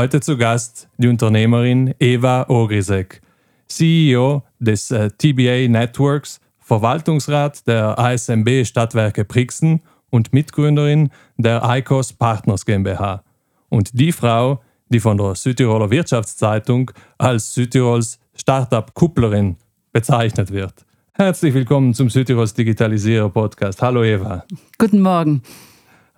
[0.00, 3.20] Heute zu Gast die Unternehmerin Eva Ogrisek,
[3.68, 12.64] CEO des äh, TBA Networks, Verwaltungsrat der ASMB Stadtwerke Brixen und Mitgründerin der ICOS Partners
[12.64, 13.22] GmbH.
[13.68, 19.56] Und die Frau, die von der Südtiroler Wirtschaftszeitung als Südtirols Startup-Kupplerin
[19.92, 20.86] bezeichnet wird.
[21.12, 23.82] Herzlich willkommen zum Südtirols Digitalisierer Podcast.
[23.82, 24.46] Hallo Eva.
[24.78, 25.42] Guten Morgen.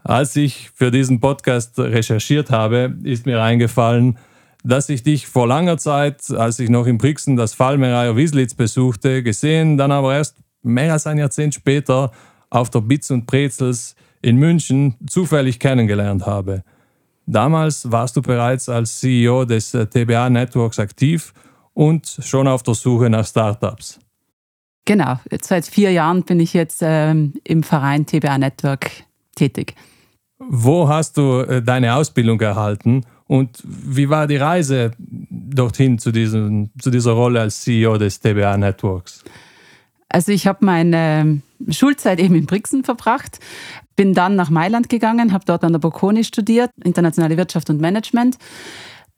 [0.05, 4.19] Als ich für diesen Podcast recherchiert habe, ist mir eingefallen,
[4.65, 9.23] dass ich dich vor langer Zeit, als ich noch in Brixen das Fallmereier Wieslitz besuchte,
[9.23, 12.13] gesehen, dann aber erst mehr als ein Jahrzehnt später
[12.51, 16.63] auf der Bits und Brezels in München zufällig kennengelernt habe.
[17.27, 21.33] Damals warst du bereits als CEO des äh, TBA Networks aktiv
[21.75, 23.99] und schon auf der Suche nach Startups.
[24.85, 28.91] Genau, seit vier Jahren bin ich jetzt ähm, im Verein TBA Network
[29.37, 29.75] tätig.
[30.49, 36.71] Wo hast du äh, deine Ausbildung erhalten und wie war die Reise dorthin zu, diesem,
[36.81, 39.25] zu dieser Rolle als CEO des TBA Networks?
[40.09, 43.39] Also ich habe meine Schulzeit eben in Brixen verbracht,
[43.97, 48.37] bin dann nach Mailand gegangen, habe dort an der Bocconi studiert, internationale Wirtschaft und Management.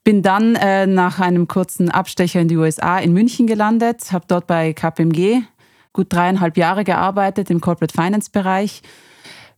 [0.05, 4.47] Bin dann äh, nach einem kurzen Abstecher in die USA in München gelandet, habe dort
[4.47, 5.43] bei KPMG
[5.93, 8.83] gut dreieinhalb Jahre gearbeitet im Corporate Finance Bereich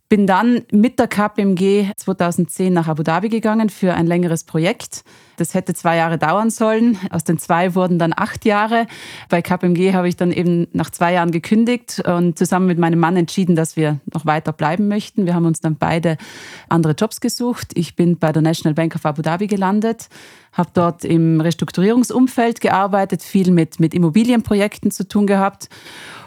[0.08, 5.02] bin dann mit der KPMG 2010 nach Abu Dhabi gegangen für ein längeres Projekt.
[5.36, 6.96] Das hätte zwei Jahre dauern sollen.
[7.10, 8.86] Aus den zwei wurden dann acht Jahre.
[9.28, 13.16] Bei KPMG habe ich dann eben nach zwei Jahren gekündigt und zusammen mit meinem Mann
[13.16, 15.26] entschieden, dass wir noch weiter bleiben möchten.
[15.26, 16.16] Wir haben uns dann beide
[16.68, 17.72] andere Jobs gesucht.
[17.74, 20.08] Ich bin bei der National Bank of Abu Dhabi gelandet,
[20.52, 25.68] habe dort im Restrukturierungsumfeld gearbeitet, viel mit, mit Immobilienprojekten zu tun gehabt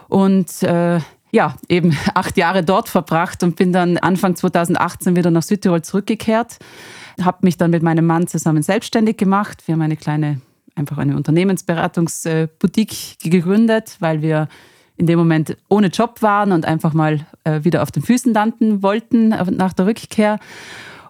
[0.10, 1.00] und äh,
[1.32, 6.58] ja, eben acht Jahre dort verbracht und bin dann Anfang 2018 wieder nach Südtirol zurückgekehrt.
[7.22, 9.68] Habe mich dann mit meinem Mann zusammen selbstständig gemacht.
[9.68, 10.42] Wir haben eine kleine,
[10.76, 14.48] einfach eine Unternehmensberatungsboutique gegründet, weil wir
[14.96, 18.84] in dem Moment ohne Job waren und einfach mal äh, wieder auf den Füßen landen
[18.84, 20.40] wollten nach der Rückkehr.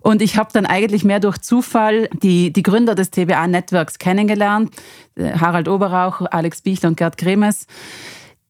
[0.02, 4.74] Und ich habe dann eigentlich mehr durch Zufall die, die Gründer des TBA Networks kennengelernt,
[5.16, 7.68] äh, Harald Oberauch, Alex Bichler und Gerd Kremes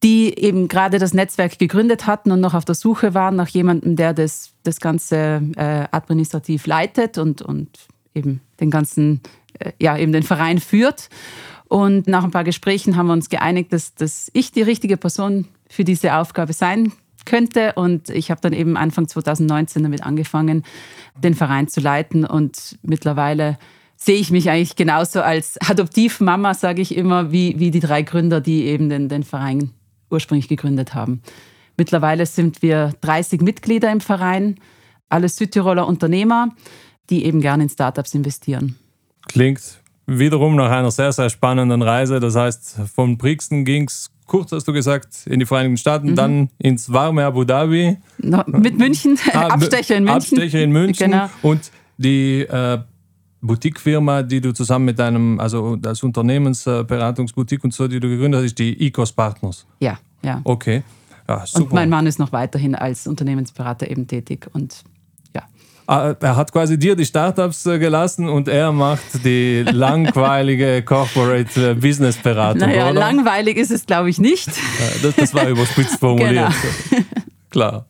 [0.02, 3.96] die eben gerade das Netzwerk gegründet hatten und noch auf der Suche waren nach jemandem,
[3.96, 7.68] der das, das Ganze äh, administrativ leitet und, und
[8.14, 9.20] eben den ganzen,
[9.58, 11.10] äh, ja, eben den Verein führt.
[11.68, 15.46] Und nach ein paar Gesprächen haben wir uns geeinigt, dass, dass ich die richtige Person
[15.68, 16.92] für diese Aufgabe sein
[17.26, 17.74] könnte.
[17.74, 20.64] Und ich habe dann eben Anfang 2019 damit angefangen,
[21.22, 22.24] den Verein zu leiten.
[22.24, 23.58] Und mittlerweile
[23.96, 28.40] sehe ich mich eigentlich genauso als Adoptivmama, sage ich immer, wie, wie die drei Gründer,
[28.40, 29.70] die eben den, den Verein
[30.10, 31.22] ursprünglich gegründet haben.
[31.76, 34.56] Mittlerweile sind wir 30 Mitglieder im Verein,
[35.08, 36.50] alle Südtiroler Unternehmer,
[37.08, 38.76] die eben gerne in Startups investieren.
[39.28, 42.20] Klingt wiederum nach einer sehr, sehr spannenden Reise.
[42.20, 46.16] Das heißt, von Brixen ging es kurz, hast du gesagt, in die Vereinigten Staaten, mhm.
[46.16, 47.96] dann ins warme Abu Dhabi.
[48.18, 50.38] No, mit München, ah, Abstecher in München.
[50.38, 51.10] Abstecher in München.
[51.10, 51.30] Genau.
[51.42, 52.78] Und die äh,
[53.42, 58.46] Boutique-Firma, die du zusammen mit deinem, also als Unternehmensberatungsboutique und so, die du gegründet hast,
[58.46, 59.66] ist die Ecos Partners.
[59.80, 60.40] Ja, ja.
[60.44, 60.82] Okay.
[61.28, 61.64] Ja, super.
[61.64, 64.82] Und mein Mann ist noch weiterhin als Unternehmensberater eben tätig und
[65.34, 65.42] ja.
[65.86, 71.70] Ah, er hat quasi dir die Startups äh, gelassen und er macht die langweilige Corporate
[71.70, 72.68] äh, Business Beratung.
[72.68, 72.98] Naja, oder?
[72.98, 74.48] langweilig ist es, glaube ich, nicht.
[75.02, 76.52] Das, das war überspitzt formuliert.
[76.90, 77.04] Genau.
[77.50, 77.86] Klar.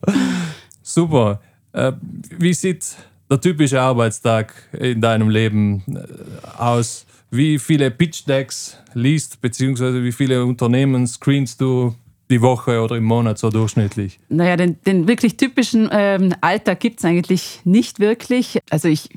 [0.81, 1.39] Super.
[1.73, 1.91] Äh,
[2.37, 2.95] wie sieht
[3.31, 7.05] der typische Arbeitstag in deinem Leben äh, aus?
[7.31, 11.95] Wie viele Pitch Decks liest, beziehungsweise wie viele Unternehmen screenst du
[12.29, 14.19] die Woche oder im Monat so durchschnittlich?
[14.27, 18.59] Naja, den, den wirklich typischen ähm, Alltag gibt es eigentlich nicht wirklich.
[18.69, 19.09] Also ich,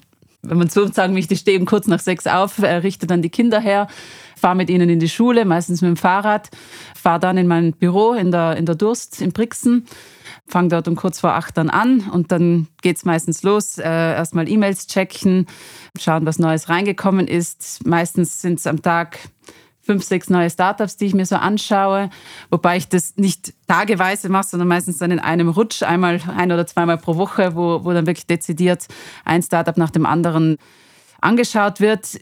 [0.42, 3.20] wenn man so sagen möchte, ich stehe eben kurz nach sechs auf, äh, richte dann
[3.20, 3.88] die Kinder her,
[4.36, 6.50] fahre mit ihnen in die Schule, meistens mit dem Fahrrad,
[6.94, 9.86] fahre dann in mein Büro in der, in der Durst in Brixen
[10.46, 13.78] fange dort um kurz vor acht dann an und dann geht es meistens los.
[13.78, 15.46] Äh, erstmal E-Mails checken,
[15.98, 17.86] schauen, was Neues reingekommen ist.
[17.86, 19.18] Meistens sind es am Tag
[19.84, 22.08] fünf, sechs neue Startups, die ich mir so anschaue,
[22.50, 26.66] wobei ich das nicht tageweise mache, sondern meistens dann in einem Rutsch, einmal ein oder
[26.66, 28.86] zweimal pro Woche, wo, wo dann wirklich dezidiert
[29.24, 30.56] ein Startup nach dem anderen
[31.20, 32.18] angeschaut wird.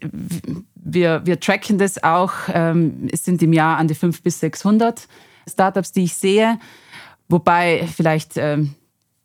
[0.74, 2.32] Wir, wir tracken das auch.
[2.52, 5.06] Ähm, es sind im Jahr an die fünf bis 600
[5.48, 6.58] Startups, die ich sehe
[7.32, 8.74] wobei vielleicht ähm,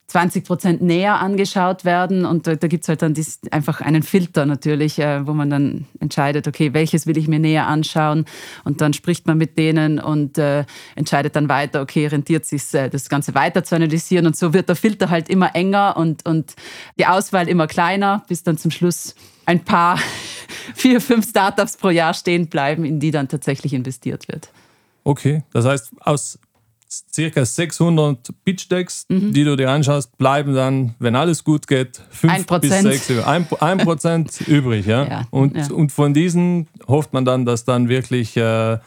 [0.08, 2.26] 20 Prozent näher angeschaut werden.
[2.26, 5.50] Und da, da gibt es halt dann dies, einfach einen Filter natürlich, äh, wo man
[5.50, 8.24] dann entscheidet, okay, welches will ich mir näher anschauen.
[8.64, 10.64] Und dann spricht man mit denen und äh,
[10.96, 14.26] entscheidet dann weiter, okay, rentiert sich äh, das Ganze weiter zu analysieren.
[14.26, 16.56] Und so wird der Filter halt immer enger und, und
[16.98, 19.14] die Auswahl immer kleiner, bis dann zum Schluss
[19.46, 20.00] ein paar,
[20.74, 24.50] vier, fünf Startups pro Jahr stehen bleiben, in die dann tatsächlich investiert wird.
[25.04, 26.40] Okay, das heißt, aus
[26.90, 29.34] circa 600 Pitch Decks, mhm.
[29.34, 33.12] die du dir anschaust, bleiben dann, wenn alles gut geht, 5 bis 6,
[33.60, 34.86] 1 Prozent übrig.
[34.86, 35.06] Ja?
[35.06, 35.68] ja und, ja.
[35.72, 38.80] und von diesen hofft man dann, dass dann wirklich, äh, äh,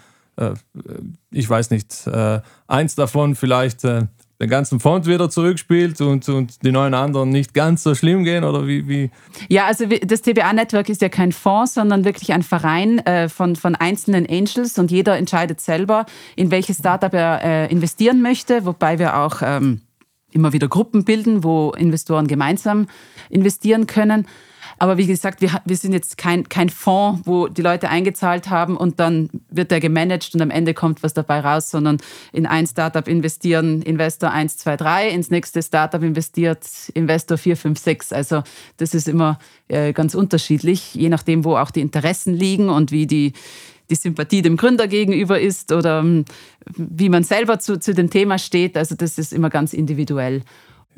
[1.31, 4.07] ich weiß nicht, äh, eins davon vielleicht äh,
[4.41, 8.43] den ganzen Fond wieder zurückspielt und, und die neuen anderen nicht ganz so schlimm gehen?
[8.43, 9.11] Oder wie, wie?
[9.49, 13.75] Ja, also das TBA-Network ist ja kein Fonds, sondern wirklich ein Verein äh, von, von
[13.75, 16.07] einzelnen Angels und jeder entscheidet selber,
[16.37, 19.83] in welches Startup er äh, investieren möchte, wobei wir auch ähm,
[20.33, 22.87] immer wieder Gruppen bilden, wo Investoren gemeinsam
[23.29, 24.27] investieren können.
[24.81, 28.79] Aber wie gesagt, wir, wir sind jetzt kein, kein Fonds, wo die Leute eingezahlt haben
[28.79, 31.99] und dann wird der gemanagt und am Ende kommt was dabei raus, sondern
[32.33, 37.79] in ein Startup investieren Investor 1, 2, 3, ins nächste Startup investiert Investor 4, 5,
[37.79, 38.13] 6.
[38.15, 38.43] Also
[38.79, 39.39] das ist immer
[39.69, 43.35] äh, ganz unterschiedlich, je nachdem, wo auch die Interessen liegen und wie die,
[43.91, 46.25] die Sympathie dem Gründer gegenüber ist oder ähm,
[46.75, 48.79] wie man selber zu, zu dem Thema steht.
[48.79, 50.41] Also das ist immer ganz individuell.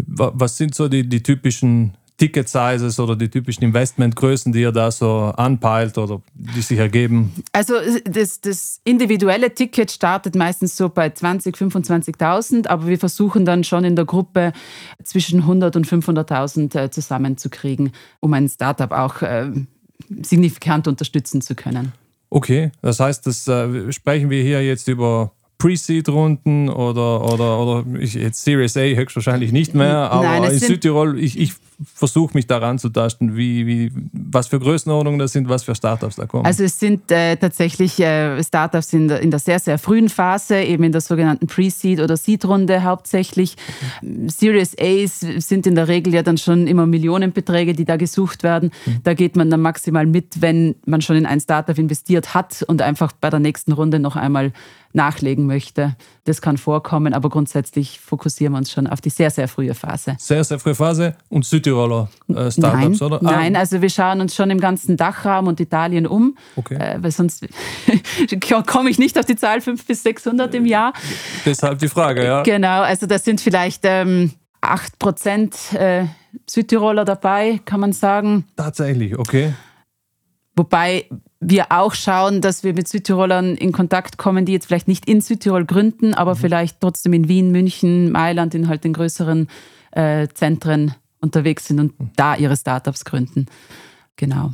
[0.07, 4.93] Was sind so die, die typischen Ticket Sizes oder die typischen Investmentgrößen, die ihr da
[4.93, 7.33] so anpeilt oder die sich ergeben?
[7.51, 7.75] Also
[8.05, 13.83] das, das individuelle Ticket startet meistens so bei 20.000, 25.000, aber wir versuchen dann schon
[13.83, 14.53] in der Gruppe
[15.03, 17.91] zwischen 100 und 500.000 äh, zusammenzukriegen,
[18.21, 19.51] um ein Startup auch äh,
[20.23, 21.91] signifikant unterstützen zu können.
[22.31, 28.15] Okay, das heißt, das äh, sprechen wir hier jetzt über Pre-Seed-Runden oder, oder, oder ich,
[28.15, 31.55] jetzt Series A höchstwahrscheinlich nicht mehr, aber Nein, in Südtirol, ich, ich
[31.95, 36.17] versuche mich daran zu tasten, wie, wie, was für Größenordnungen das sind, was für Startups
[36.17, 36.47] da kommen.
[36.47, 40.61] Also es sind äh, tatsächlich äh, Startups in der, in der sehr, sehr frühen Phase,
[40.61, 43.57] eben in der sogenannten Pre-Seed- oder Seed-Runde hauptsächlich.
[44.01, 44.29] Mhm.
[44.29, 48.71] Series A's sind in der Regel ja dann schon immer Millionenbeträge, die da gesucht werden.
[48.87, 49.01] Mhm.
[49.05, 52.83] Da geht man dann maximal mit, wenn man schon in ein Startup investiert hat und
[52.83, 54.53] einfach bei der nächsten Runde noch einmal
[54.95, 55.97] nachlegen möchte.
[56.25, 60.17] Das kann vorkommen, aber grundsätzlich fokussieren wir uns schon auf die sehr, sehr frühe Phase.
[60.19, 63.13] Sehr, sehr frühe Phase und Südtiroler äh, Startups, Nein.
[63.13, 63.17] oder?
[63.17, 63.33] Ah.
[63.33, 66.75] Nein, also wir schauen uns schon im ganzen Dachraum und Italien um, okay.
[66.75, 67.47] äh, weil sonst
[68.67, 70.93] komme ich nicht auf die Zahl 500 bis 600 im Jahr.
[71.45, 72.43] Deshalb die Frage, ja.
[72.43, 76.07] Genau, also das sind vielleicht ähm, 8 Prozent äh,
[76.49, 78.47] Südtiroler dabei, kann man sagen.
[78.57, 79.55] Tatsächlich, okay.
[80.55, 81.07] Wobei
[81.43, 85.21] wir auch schauen, dass wir mit Südtirolern in Kontakt kommen, die jetzt vielleicht nicht in
[85.21, 86.39] Südtirol gründen, aber mhm.
[86.39, 89.49] vielleicht trotzdem in Wien, München, Mailand, in halt den größeren
[89.91, 92.11] äh, Zentren unterwegs sind und mhm.
[92.17, 93.47] da ihre Startups gründen.
[94.17, 94.53] Genau.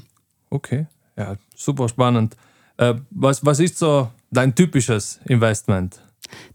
[0.50, 0.86] Okay,
[1.16, 2.36] ja, super spannend.
[2.78, 6.00] Äh, was, was ist so dein typisches Investment?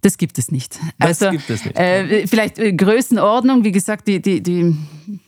[0.01, 0.80] Das gibt es nicht.
[1.00, 1.77] Das also, gibt es nicht.
[1.77, 4.75] Äh, vielleicht äh, Größenordnung, wie gesagt, die, die, die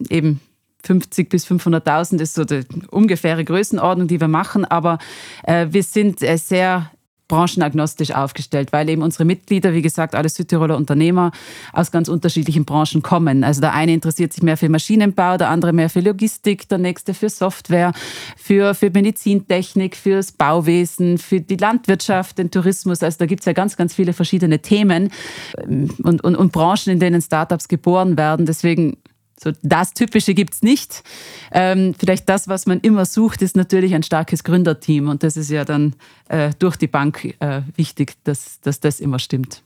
[0.10, 0.40] eben
[0.86, 2.62] 50 bis 500.000 ist so die
[2.92, 4.66] ungefähre Größenordnung, die wir machen.
[4.66, 5.00] Aber
[5.44, 6.92] äh, wir sind äh, sehr
[7.28, 11.32] branchenagnostisch aufgestellt, weil eben unsere Mitglieder, wie gesagt, alle Südtiroler Unternehmer
[11.74, 13.44] aus ganz unterschiedlichen Branchen kommen.
[13.44, 17.14] Also der eine interessiert sich mehr für Maschinenbau, der andere mehr für Logistik, der nächste
[17.14, 17.94] für Software,
[18.38, 23.02] für, für Medizintechnik, fürs Bauwesen, für die Landwirtschaft, den Tourismus.
[23.02, 25.12] Also da gibt es ja ganz, ganz viele verschiedene Themen
[25.58, 28.46] ähm, und, und, und Branchen, in denen Startups geboren werden.
[28.46, 28.98] Deswegen
[29.38, 31.04] so das Typische gibt es nicht.
[31.52, 35.10] Ähm, vielleicht das, was man immer sucht, ist natürlich ein starkes Gründerteam.
[35.10, 35.96] Und das ist ja dann
[36.30, 39.62] äh, durch die Bank äh, wichtig, dass, dass das immer stimmt.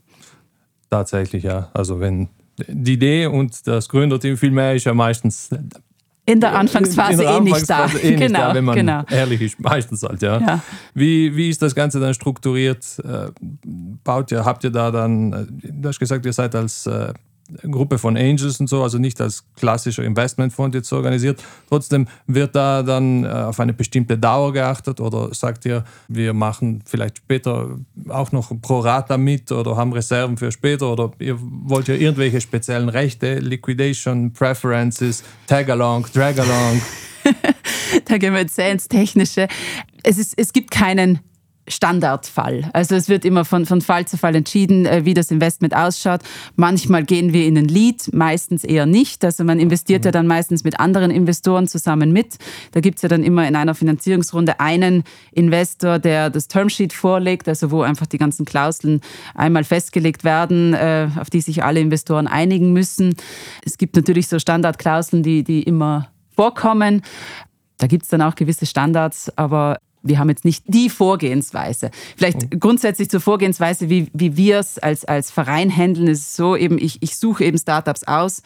[0.90, 1.70] Tatsächlich, ja.
[1.74, 2.30] Also wenn
[2.68, 5.50] die Idee und das Gründerteam viel mehr ist ja meistens
[6.26, 7.86] in der Anfangsphase, in der eh nicht da.
[7.86, 9.04] Eh nicht genau, da, wenn man genau.
[9.10, 10.40] ehrlich ist, meistens halt, ja.
[10.40, 10.62] ja.
[10.94, 12.86] Wie, wie ist das Ganze dann strukturiert?
[13.04, 13.32] Äh,
[14.04, 17.14] baut ihr, habt ihr da dann, äh, du hast gesagt, ihr seid als äh,
[17.64, 21.44] Gruppe von Angels und so, also nicht als klassischer Investmentfonds jetzt organisiert.
[21.68, 26.84] Trotzdem wird da dann äh, auf eine bestimmte Dauer geachtet oder sagt ihr, wir machen
[26.86, 27.78] vielleicht später
[28.08, 32.42] auch noch pro Rata mit oder haben Reserven für später oder ihr wollt ja irgendwelche
[32.42, 36.82] speziellen Rechte, Liquidation, Preferences, Tag-along, Drag-along.
[38.06, 39.48] da gehen wir jetzt sehr ins Technische.
[40.04, 41.20] Es, ist, es gibt keinen
[41.70, 42.70] Standardfall.
[42.74, 46.22] Also es wird immer von, von Fall zu Fall entschieden, äh, wie das Investment ausschaut.
[46.56, 49.24] Manchmal gehen wir in den Lead, meistens eher nicht.
[49.24, 52.38] Also man investiert ja dann meistens mit anderen Investoren zusammen mit.
[52.72, 57.48] Da gibt es ja dann immer in einer Finanzierungsrunde einen Investor, der das Termsheet vorlegt,
[57.48, 59.02] also wo einfach die ganzen Klauseln
[59.36, 63.16] einmal festgelegt werden, äh, auf die sich alle Investoren einigen müssen.
[63.64, 67.04] Es gibt natürlich so Standardklauseln, die, die immer vorkommen.
[67.78, 71.92] Da gibt es dann auch gewisse Standards, aber wir haben jetzt nicht die Vorgehensweise.
[72.16, 72.60] Vielleicht mhm.
[72.60, 76.78] grundsätzlich zur Vorgehensweise, wie, wie wir es als, als Verein handeln, ist es so, eben
[76.78, 78.42] ich, ich suche eben Startups aus.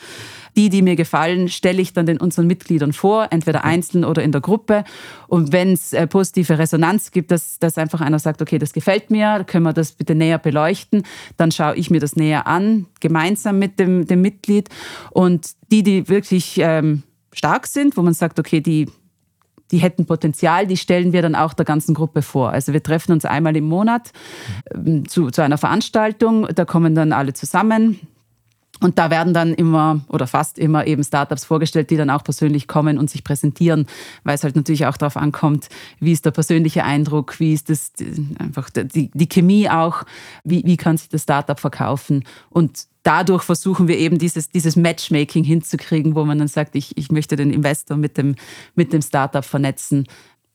[0.56, 4.32] Die, die mir gefallen, stelle ich dann den unseren Mitgliedern vor, entweder einzeln oder in
[4.32, 4.84] der Gruppe.
[5.28, 9.10] Und wenn es äh, positive Resonanz gibt, dass, dass einfach einer sagt, okay, das gefällt
[9.10, 11.04] mir, können wir das bitte näher beleuchten,
[11.38, 14.70] dann schaue ich mir das näher an, gemeinsam mit dem, dem Mitglied.
[15.12, 18.88] Und die, die wirklich ähm, stark sind, wo man sagt, okay, die
[19.74, 22.52] die hätten Potenzial, die stellen wir dann auch der ganzen Gruppe vor.
[22.52, 24.12] Also wir treffen uns einmal im Monat
[24.74, 28.00] ähm, zu, zu einer Veranstaltung, da kommen dann alle zusammen.
[28.82, 32.68] Und da werden dann immer oder fast immer eben Startups vorgestellt, die dann auch persönlich
[32.68, 33.88] kommen und sich präsentieren,
[34.24, 37.94] weil es halt natürlich auch darauf ankommt, wie ist der persönliche Eindruck, wie ist das
[38.40, 40.04] einfach die, die Chemie auch,
[40.44, 42.26] wie, wie kann sich das Startup verkaufen.
[42.50, 47.12] Und dadurch versuchen wir eben dieses, dieses Matchmaking hinzukriegen, wo man dann sagt, ich, ich
[47.12, 48.36] möchte den Investor mit dem,
[48.76, 50.08] mit dem Startup vernetzen,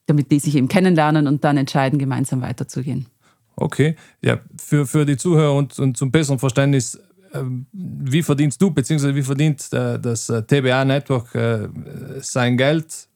[0.07, 3.07] damit die sich eben kennenlernen und dann entscheiden, gemeinsam weiterzugehen.
[3.57, 6.99] Okay, ja, für, für die Zuhörer und, und zum besseren Verständnis,
[7.35, 11.69] ähm, wie verdienst du, beziehungsweise wie verdient äh, das äh, TBA-Network äh,
[12.21, 13.09] sein Geld?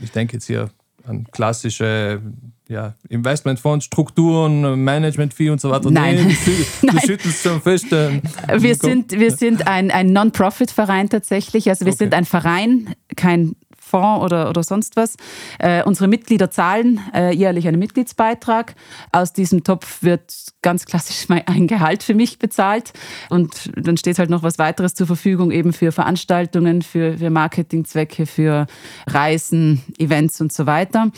[0.00, 0.70] Ich denke jetzt hier
[1.06, 2.20] an klassische
[2.68, 5.90] ja, Investmentfonds, Strukturen, Management-Fee und so weiter.
[5.90, 6.36] Nein, nee,
[6.82, 7.92] du, du schüttelst schon fest.
[7.92, 8.20] Äh,
[8.58, 11.68] wir, sind, wir sind ein, ein Non-Profit-Verein tatsächlich.
[11.68, 12.04] Also wir okay.
[12.04, 13.54] sind ein Verein, kein
[13.86, 15.16] Fonds oder, oder sonst was.
[15.58, 18.74] Äh, unsere Mitglieder zahlen äh, jährlich einen Mitgliedsbeitrag.
[19.12, 22.92] Aus diesem Topf wird ganz klassisch ein Gehalt für mich bezahlt.
[23.30, 28.26] Und dann steht halt noch was weiteres zur Verfügung, eben für Veranstaltungen, für, für Marketingzwecke,
[28.26, 28.66] für
[29.06, 31.12] Reisen, Events und so weiter.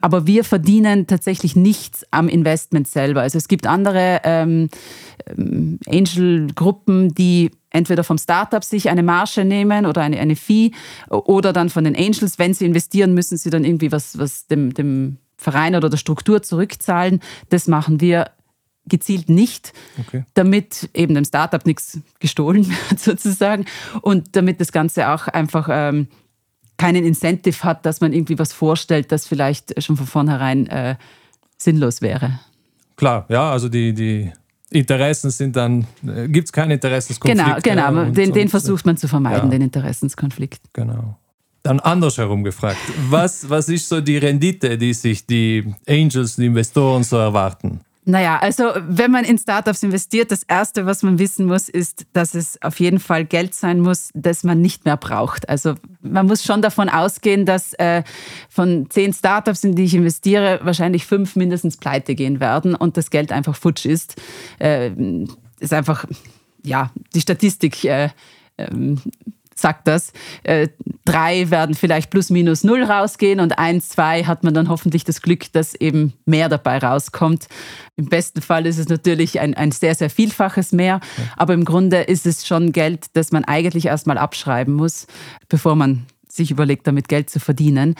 [0.00, 3.22] Aber wir verdienen tatsächlich nichts am Investment selber.
[3.22, 4.68] Also es gibt andere ähm,
[5.36, 10.70] ähm Angel-Gruppen, die entweder vom Startup sich eine Marge nehmen oder eine, eine Fee
[11.10, 14.72] oder dann von den Angels, wenn sie investieren, müssen sie dann irgendwie was, was dem,
[14.72, 17.20] dem Verein oder der Struktur zurückzahlen.
[17.50, 18.30] Das machen wir
[18.86, 20.24] gezielt nicht, okay.
[20.34, 23.64] damit eben dem Startup nichts gestohlen wird sozusagen
[24.02, 26.06] und damit das Ganze auch einfach ähm,
[26.76, 30.96] keinen Incentive hat, dass man irgendwie was vorstellt, das vielleicht schon von vornherein äh,
[31.56, 32.40] sinnlos wäre.
[32.96, 34.32] Klar, ja, also die, die
[34.74, 37.62] Interessen sind dann, äh, gibt es keinen Interessenskonflikt.
[37.64, 38.02] Genau, genau.
[38.02, 39.50] Und, den, den versucht man zu vermeiden, ja.
[39.50, 40.60] den Interessenskonflikt.
[40.72, 41.16] Genau.
[41.62, 42.76] Dann andersherum gefragt,
[43.08, 47.80] was, was ist so die Rendite, die sich die Angels, die Investoren so erwarten?
[48.06, 52.34] Naja, also wenn man in Startups investiert, das Erste, was man wissen muss, ist, dass
[52.34, 55.48] es auf jeden Fall Geld sein muss, das man nicht mehr braucht.
[55.48, 58.02] Also man muss schon davon ausgehen, dass äh,
[58.50, 63.08] von zehn Startups, in die ich investiere, wahrscheinlich fünf mindestens pleite gehen werden und das
[63.08, 64.20] Geld einfach futsch ist.
[64.58, 64.90] Äh,
[65.60, 66.04] ist einfach,
[66.62, 68.10] ja, die Statistik äh,
[68.58, 69.00] ähm,
[69.64, 70.12] sagt das.
[70.42, 70.68] Äh,
[71.06, 75.22] drei werden vielleicht plus minus null rausgehen und eins, zwei hat man dann hoffentlich das
[75.22, 77.46] Glück, dass eben mehr dabei rauskommt.
[77.96, 81.00] Im besten Fall ist es natürlich ein, ein sehr, sehr vielfaches mehr,
[81.38, 85.06] aber im Grunde ist es schon Geld, das man eigentlich erstmal abschreiben muss,
[85.48, 87.94] bevor man sich überlegt, damit Geld zu verdienen.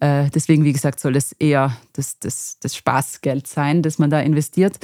[0.00, 4.20] Äh, deswegen, wie gesagt, soll es eher das, das, das Spaßgeld sein, das man da
[4.20, 4.78] investiert.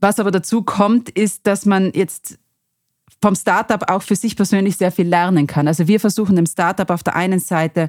[0.00, 2.38] Was aber dazu kommt, ist, dass man jetzt
[3.22, 5.68] vom Startup auch für sich persönlich sehr viel lernen kann.
[5.68, 7.88] Also wir versuchen dem Startup auf der einen Seite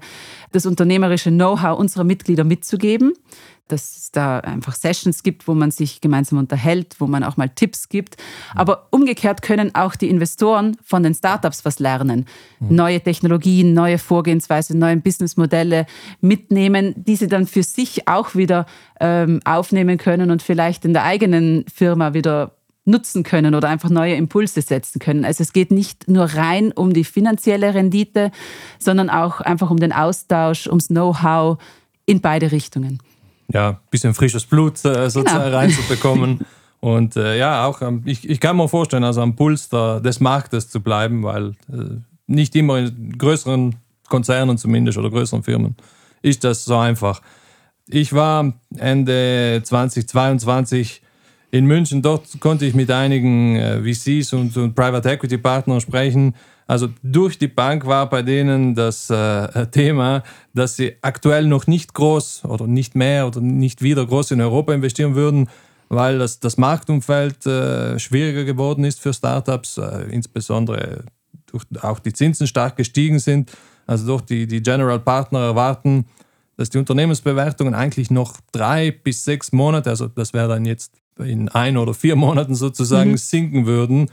[0.51, 3.13] das unternehmerische Know-how unserer Mitglieder mitzugeben,
[3.69, 7.47] dass es da einfach Sessions gibt, wo man sich gemeinsam unterhält, wo man auch mal
[7.47, 8.17] Tipps gibt.
[8.53, 12.25] Aber umgekehrt können auch die Investoren von den Startups was lernen.
[12.59, 12.75] Mhm.
[12.75, 15.85] Neue Technologien, neue Vorgehensweisen, neue Businessmodelle
[16.19, 18.65] mitnehmen, die sie dann für sich auch wieder
[19.00, 22.57] ähm, aufnehmen können und vielleicht in der eigenen Firma wieder
[22.91, 25.25] nutzen können oder einfach neue Impulse setzen können.
[25.25, 28.31] Also es geht nicht nur rein um die finanzielle Rendite,
[28.77, 31.57] sondern auch einfach um den Austausch, ums Know-how
[32.05, 33.00] in beide Richtungen.
[33.51, 35.57] Ja, ein bisschen frisches Blut äh, sozusagen genau.
[35.57, 36.41] reinzubekommen.
[36.79, 40.69] Und äh, ja, auch ich, ich kann mir vorstellen, also am Puls der, des Marktes
[40.69, 43.75] zu bleiben, weil äh, nicht immer in größeren
[44.10, 45.75] Konzernen zumindest oder größeren Firmen
[46.21, 47.21] ist das so einfach.
[47.88, 51.01] Ich war Ende 2022
[51.51, 52.01] in München.
[52.01, 56.34] Dort konnte ich mit einigen äh, VCs und, und, Private Equity Partnern sprechen.
[56.65, 61.93] Also durch die Bank war bei denen das äh, Thema, dass sie aktuell noch nicht
[61.93, 65.50] groß oder nicht mehr oder nicht wieder groß in Europa investieren würden,
[65.89, 71.03] weil das, das Marktumfeld äh, schwieriger geworden ist für Startups, äh, insbesondere
[71.48, 73.51] durch auch die Zinsen stark gestiegen sind.
[73.86, 76.05] Also durch die, die General Partner erwarten,
[76.55, 81.49] dass die Unternehmensbewertungen eigentlich noch drei bis sechs Monate, also das wäre dann jetzt in
[81.49, 83.17] ein oder vier Monaten sozusagen mhm.
[83.17, 84.09] sinken würden.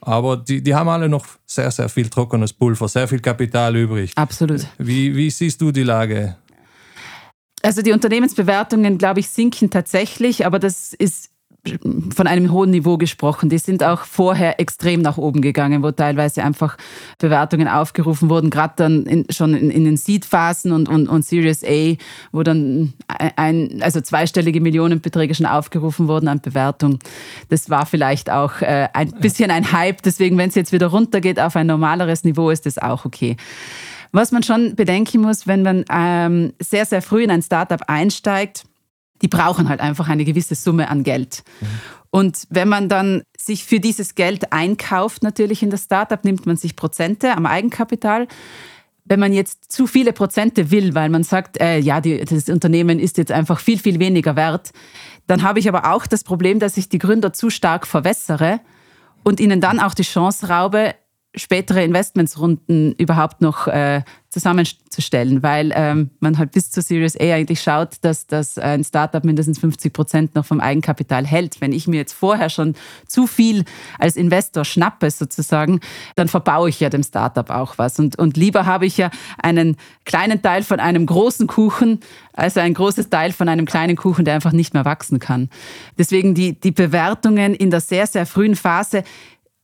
[0.00, 4.12] Aber die, die haben alle noch sehr, sehr viel trockenes Pulver, sehr viel Kapital übrig.
[4.14, 4.66] Absolut.
[4.78, 6.36] Wie, wie siehst du die Lage?
[7.62, 11.30] Also die Unternehmensbewertungen, glaube ich, sinken tatsächlich, aber das ist
[12.14, 13.48] von einem hohen Niveau gesprochen.
[13.48, 16.76] Die sind auch vorher extrem nach oben gegangen, wo teilweise einfach
[17.18, 21.64] Bewertungen aufgerufen wurden, gerade dann in, schon in, in den Seed-Phasen und, und, und Series
[21.64, 21.96] A,
[22.32, 26.98] wo dann ein, also zweistellige Millionenbeträge schon aufgerufen wurden an Bewertung.
[27.48, 30.02] Das war vielleicht auch äh, ein bisschen ein Hype.
[30.02, 33.36] Deswegen, wenn es jetzt wieder runtergeht auf ein normaleres Niveau, ist das auch okay.
[34.12, 38.64] Was man schon bedenken muss, wenn man ähm, sehr, sehr früh in ein Startup einsteigt,
[39.22, 41.42] die brauchen halt einfach eine gewisse Summe an Geld.
[41.60, 41.66] Mhm.
[42.10, 46.56] Und wenn man dann sich für dieses Geld einkauft, natürlich in das Startup, nimmt man
[46.56, 48.26] sich Prozente am Eigenkapital.
[49.04, 52.98] Wenn man jetzt zu viele Prozente will, weil man sagt, äh, ja, die, das Unternehmen
[52.98, 54.70] ist jetzt einfach viel, viel weniger wert,
[55.26, 58.60] dann habe ich aber auch das Problem, dass ich die Gründer zu stark verwässere
[59.22, 60.94] und ihnen dann auch die Chance raube,
[61.36, 64.02] spätere Investmentsrunden überhaupt noch äh,
[64.36, 69.24] zusammenzustellen, weil ähm, man halt bis zur Series A eigentlich schaut, dass, dass ein Startup
[69.24, 71.60] mindestens 50 Prozent noch vom Eigenkapital hält.
[71.60, 72.74] Wenn ich mir jetzt vorher schon
[73.06, 73.64] zu viel
[73.98, 75.80] als Investor schnappe sozusagen,
[76.16, 77.98] dann verbaue ich ja dem Startup auch was.
[77.98, 82.00] Und, und lieber habe ich ja einen kleinen Teil von einem großen Kuchen,
[82.34, 85.48] als ein großes Teil von einem kleinen Kuchen, der einfach nicht mehr wachsen kann.
[85.96, 89.02] Deswegen die, die Bewertungen in der sehr, sehr frühen Phase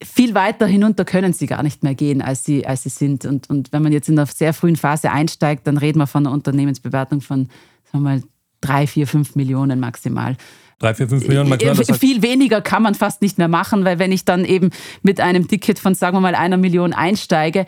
[0.04, 3.24] viel weiter hinunter können sie gar nicht mehr gehen, als sie, als sie sind.
[3.24, 6.26] Und, und wenn man jetzt in einer sehr frühen Phase einsteigt, dann reden wir von
[6.26, 7.48] einer Unternehmensbewertung von,
[7.84, 8.22] sagen wir mal,
[8.60, 10.36] drei, vier, fünf Millionen maximal.
[10.78, 11.78] Drei, vier, fünf Millionen maximal.
[11.78, 14.70] Äh, viel weniger kann man fast nicht mehr machen, weil wenn ich dann eben
[15.02, 17.66] mit einem Ticket von, sagen wir mal, einer Million einsteige,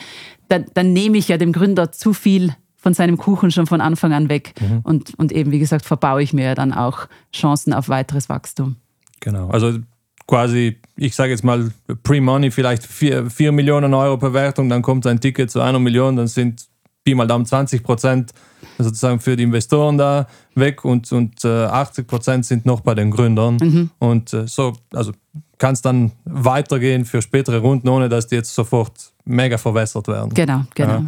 [0.49, 4.13] dann, dann nehme ich ja dem Gründer zu viel von seinem Kuchen schon von Anfang
[4.13, 4.53] an weg.
[4.61, 4.81] Mhm.
[4.83, 8.77] Und, und eben, wie gesagt, verbaue ich mir ja dann auch Chancen auf weiteres Wachstum.
[9.21, 9.49] Genau.
[9.49, 9.79] Also
[10.27, 11.71] quasi, ich sage jetzt mal,
[12.03, 16.67] Pre-Money vielleicht 4 Millionen Euro Bewertung, dann kommt ein Ticket zu einer Million, dann sind
[17.05, 18.33] Pi mal Daumen 20 Prozent
[18.79, 23.11] sozusagen für die Investoren da weg und, und äh, 80 Prozent sind noch bei den
[23.11, 23.59] Gründern.
[23.61, 23.91] Mhm.
[23.99, 25.13] Und äh, so, also
[25.59, 30.33] kann es dann weitergehen für spätere Runden, ohne dass die jetzt sofort mega verwässert werden.
[30.33, 31.05] Genau, genau.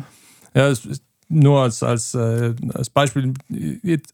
[0.54, 0.74] Ja, ja
[1.28, 3.34] nur als, als, äh, als Beispiel,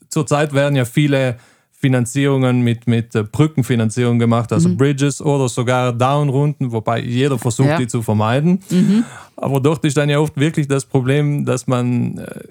[0.08, 1.36] zurzeit werden ja viele
[1.82, 4.76] Finanzierungen mit, mit äh, Brückenfinanzierung gemacht, also mhm.
[4.76, 7.76] Bridges oder sogar Downrunden, wobei jeder versucht, ja.
[7.76, 8.60] die zu vermeiden.
[8.70, 9.04] Mhm.
[9.36, 12.44] Aber dort ist dann ja oft wirklich das Problem, dass man äh,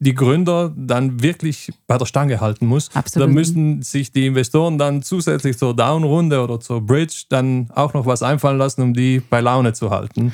[0.00, 2.90] die Gründer dann wirklich bei der Stange halten muss.
[2.94, 3.28] Absolut.
[3.28, 8.04] Da müssen sich die Investoren dann zusätzlich zur Downrunde oder zur Bridge dann auch noch
[8.04, 10.32] was einfallen lassen, um die bei Laune zu halten.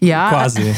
[0.00, 0.74] Ja, quasi.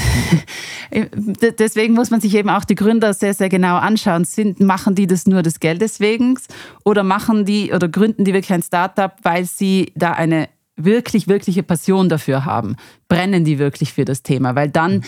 [1.59, 4.25] deswegen muss man sich eben auch die Gründer sehr, sehr genau anschauen.
[4.25, 6.39] Sind, machen die das nur des Geldes wegen
[6.85, 11.63] oder machen die oder gründen die wirklich ein Startup, weil sie da eine wirklich, wirkliche
[11.63, 12.77] Passion dafür haben?
[13.09, 14.55] Brennen die wirklich für das Thema?
[14.55, 15.05] Weil dann,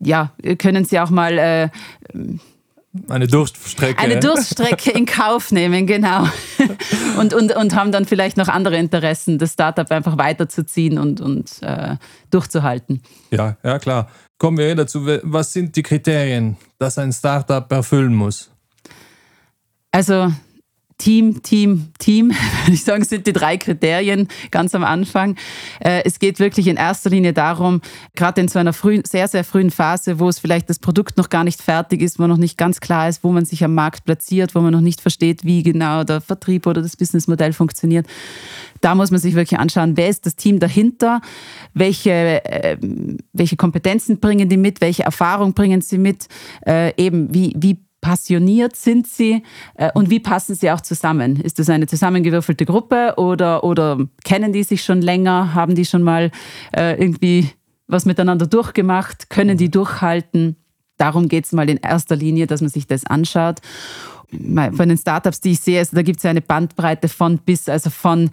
[0.00, 1.38] ja, können sie auch mal.
[1.38, 1.68] Äh,
[3.08, 3.98] eine Durststrecke.
[3.98, 6.28] Eine Durststrecke in Kauf nehmen, genau.
[7.18, 11.62] Und, und, und haben dann vielleicht noch andere Interessen, das Startup einfach weiterzuziehen und, und
[11.62, 11.96] äh,
[12.30, 13.02] durchzuhalten.
[13.30, 14.08] Ja, ja, klar.
[14.36, 15.06] Kommen wir dazu.
[15.22, 18.50] Was sind die Kriterien, dass ein Startup erfüllen muss?
[19.92, 20.32] Also
[20.98, 22.30] Team, Team, Team,
[22.64, 25.36] würde ich sagen, sind die drei Kriterien ganz am Anfang.
[25.80, 27.80] Äh, es geht wirklich in erster Linie darum,
[28.14, 31.30] gerade in so einer frühen, sehr, sehr frühen Phase, wo es vielleicht das Produkt noch
[31.30, 34.04] gar nicht fertig ist, wo noch nicht ganz klar ist, wo man sich am Markt
[34.04, 38.06] platziert, wo man noch nicht versteht, wie genau der Vertrieb oder das Businessmodell funktioniert.
[38.80, 41.20] Da muss man sich wirklich anschauen, wer ist das Team dahinter,
[41.72, 42.76] welche, äh,
[43.32, 46.28] welche Kompetenzen bringen die mit, welche Erfahrung bringen sie mit,
[46.66, 49.42] äh, eben wie, wie passioniert sind sie
[49.76, 51.40] äh, und wie passen sie auch zusammen?
[51.40, 55.54] Ist das eine zusammengewürfelte Gruppe oder, oder kennen die sich schon länger?
[55.54, 56.30] Haben die schon mal
[56.76, 57.48] äh, irgendwie
[57.86, 59.30] was miteinander durchgemacht?
[59.30, 60.56] Können die durchhalten?
[60.98, 63.60] Darum geht es mal in erster Linie, dass man sich das anschaut.
[64.30, 67.88] Von den Startups, die ich sehe, also da gibt es eine Bandbreite von bis, also
[67.88, 68.30] von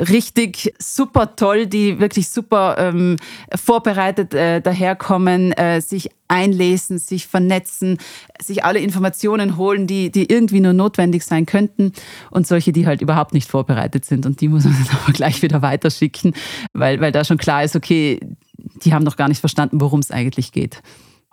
[0.00, 3.16] richtig super toll, die wirklich super ähm,
[3.54, 7.98] vorbereitet äh, daherkommen, äh, sich einlesen, sich vernetzen,
[8.40, 11.92] sich alle Informationen holen, die, die irgendwie nur notwendig sein könnten
[12.30, 15.42] und solche, die halt überhaupt nicht vorbereitet sind und die muss man dann aber gleich
[15.42, 16.34] wieder weiterschicken,
[16.72, 18.20] weil, weil da schon klar ist, okay,
[18.82, 20.80] die haben noch gar nicht verstanden, worum es eigentlich geht.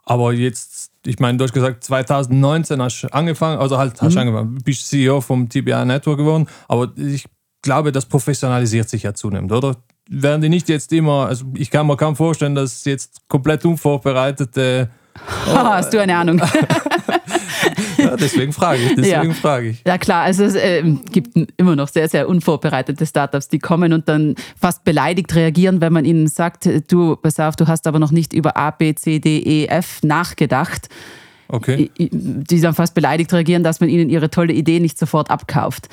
[0.08, 4.20] Aber jetzt, ich meine, du hast gesagt, 2019 hast du angefangen, also halt hast mhm.
[4.20, 7.26] angefangen, bist CEO vom TBI Network geworden, aber ich
[7.66, 9.76] glaube, das professionalisiert sich ja zunehmend, oder?
[10.08, 14.90] Werden die nicht jetzt immer, also ich kann mir kaum vorstellen, dass jetzt komplett unvorbereitete.
[15.48, 16.40] Oh, Hast du eine Ahnung?
[17.98, 18.96] ja, deswegen frage ich.
[18.96, 19.34] Deswegen ja.
[19.34, 19.82] frage ich.
[19.88, 24.10] Ja klar, also es äh, gibt immer noch sehr, sehr unvorbereitete Startups, die kommen und
[24.10, 28.12] dann fast beleidigt reagieren, wenn man ihnen sagt, du, pass auf, du hast aber noch
[28.12, 30.90] nicht über A, B, C, D, E, F nachgedacht
[31.48, 31.92] Okay.
[31.98, 35.90] Die dann fast beleidigt reagieren, dass man ihnen ihre tolle Idee nicht sofort abkauft.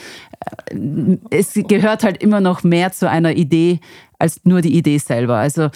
[0.71, 3.81] Äh, es gehört halt immer noch mehr zu einer Idee
[4.19, 5.37] als nur die Idee selber.
[5.37, 5.71] Also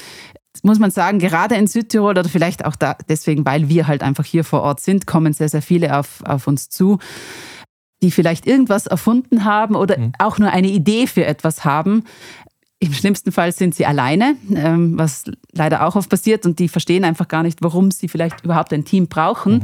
[0.62, 4.24] muss man sagen, gerade in Südtirol oder vielleicht auch da, deswegen, weil wir halt einfach
[4.24, 6.98] hier vor Ort sind, kommen sehr, sehr viele auf, auf uns zu,
[8.02, 10.12] die vielleicht irgendwas erfunden haben oder mhm.
[10.18, 12.04] auch nur eine Idee für etwas haben.
[12.78, 17.04] Im schlimmsten Fall sind sie alleine, ähm, was leider auch oft passiert und die verstehen
[17.04, 19.54] einfach gar nicht, warum sie vielleicht überhaupt ein Team brauchen.
[19.54, 19.62] Mhm.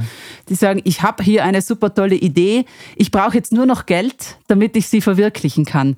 [0.49, 2.65] Die sagen, ich habe hier eine super tolle Idee,
[2.97, 5.97] ich brauche jetzt nur noch Geld, damit ich sie verwirklichen kann.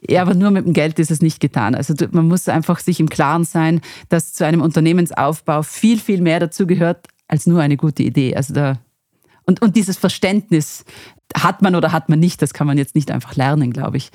[0.00, 1.74] Ja, aber nur mit dem Geld ist es nicht getan.
[1.74, 6.40] Also man muss einfach sich im Klaren sein, dass zu einem Unternehmensaufbau viel, viel mehr
[6.40, 8.34] dazu gehört als nur eine gute Idee.
[8.34, 8.78] Also da
[9.48, 10.84] und, und dieses Verständnis
[11.34, 14.10] hat man oder hat man nicht, das kann man jetzt nicht einfach lernen, glaube ich.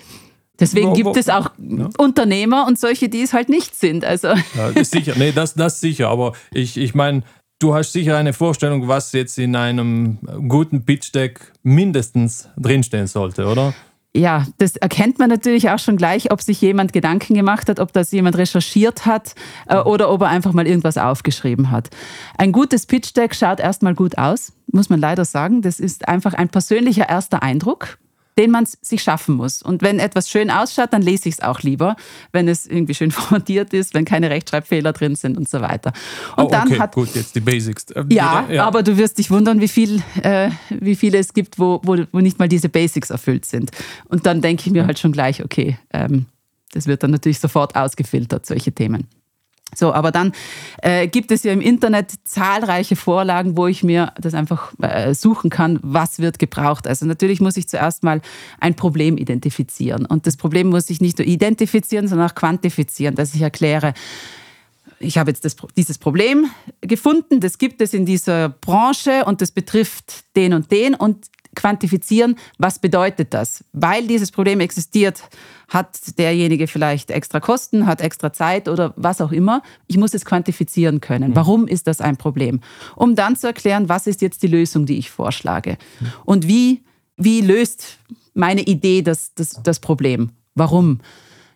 [0.60, 1.89] Deswegen wo, gibt es auch ja.
[1.98, 4.06] Unternehmer und solche, die es halt nicht sind.
[4.06, 4.30] Also.
[4.56, 6.10] Ja, sicher, nee, das, das sicher.
[6.10, 7.24] Aber ich, ich meine,
[7.60, 13.74] du hast sicher eine Vorstellung, was jetzt in einem guten Pitch-Deck mindestens drinstehen sollte, oder?
[14.16, 17.94] ja, das erkennt man natürlich auch schon gleich, ob sich jemand Gedanken gemacht hat, ob
[17.94, 19.34] das jemand recherchiert hat
[19.68, 21.89] äh, oder ob er einfach mal irgendwas aufgeschrieben hat.
[22.38, 25.63] Ein gutes Pitch Deck schaut erstmal gut aus, muss man leider sagen.
[25.63, 27.98] Das ist einfach ein persönlicher erster Eindruck
[28.38, 29.62] den man sich schaffen muss.
[29.62, 31.96] Und wenn etwas schön ausschaut, dann lese ich es auch lieber,
[32.32, 35.93] wenn es irgendwie schön formatiert ist, wenn keine Rechtschreibfehler drin sind und so weiter.
[36.38, 37.86] Und oh, dann okay, hat, gut, jetzt die Basics.
[37.91, 41.60] Äh, ja, ja, aber du wirst dich wundern, wie, viel, äh, wie viele es gibt,
[41.60, 43.72] wo, wo, wo nicht mal diese Basics erfüllt sind.
[44.10, 46.26] Und dann denke ich mir halt schon gleich, okay, ähm,
[46.72, 49.08] das wird dann natürlich sofort ausgefiltert, solche Themen.
[49.76, 50.34] So, aber dann
[50.82, 55.50] äh, gibt es ja im Internet zahlreiche Vorlagen, wo ich mir das einfach äh, suchen
[55.50, 56.88] kann, was wird gebraucht.
[56.88, 58.22] Also natürlich muss ich zuerst mal
[58.60, 60.06] ein Problem identifizieren.
[60.06, 63.94] Und das Problem muss ich nicht nur identifizieren, sondern auch quantifizieren, dass ich erkläre,
[65.00, 66.50] ich habe jetzt das, dieses Problem
[66.82, 72.36] gefunden, das gibt es in dieser Branche und das betrifft den und den und quantifizieren,
[72.58, 73.63] was bedeutet das?
[73.74, 75.24] Weil dieses Problem existiert,
[75.70, 79.63] hat derjenige vielleicht extra Kosten, hat extra Zeit oder was auch immer.
[79.88, 81.32] Ich muss es quantifizieren können.
[81.32, 81.36] Mhm.
[81.36, 82.62] Warum ist das ein Problem?
[82.96, 85.78] Um dann zu erklären, was ist jetzt die Lösung, die ich vorschlage?
[86.00, 86.08] Mhm.
[86.26, 86.84] Und wie,
[87.18, 87.98] wie löst
[88.34, 90.32] meine Idee das, das, das Problem?
[90.56, 91.00] Warum?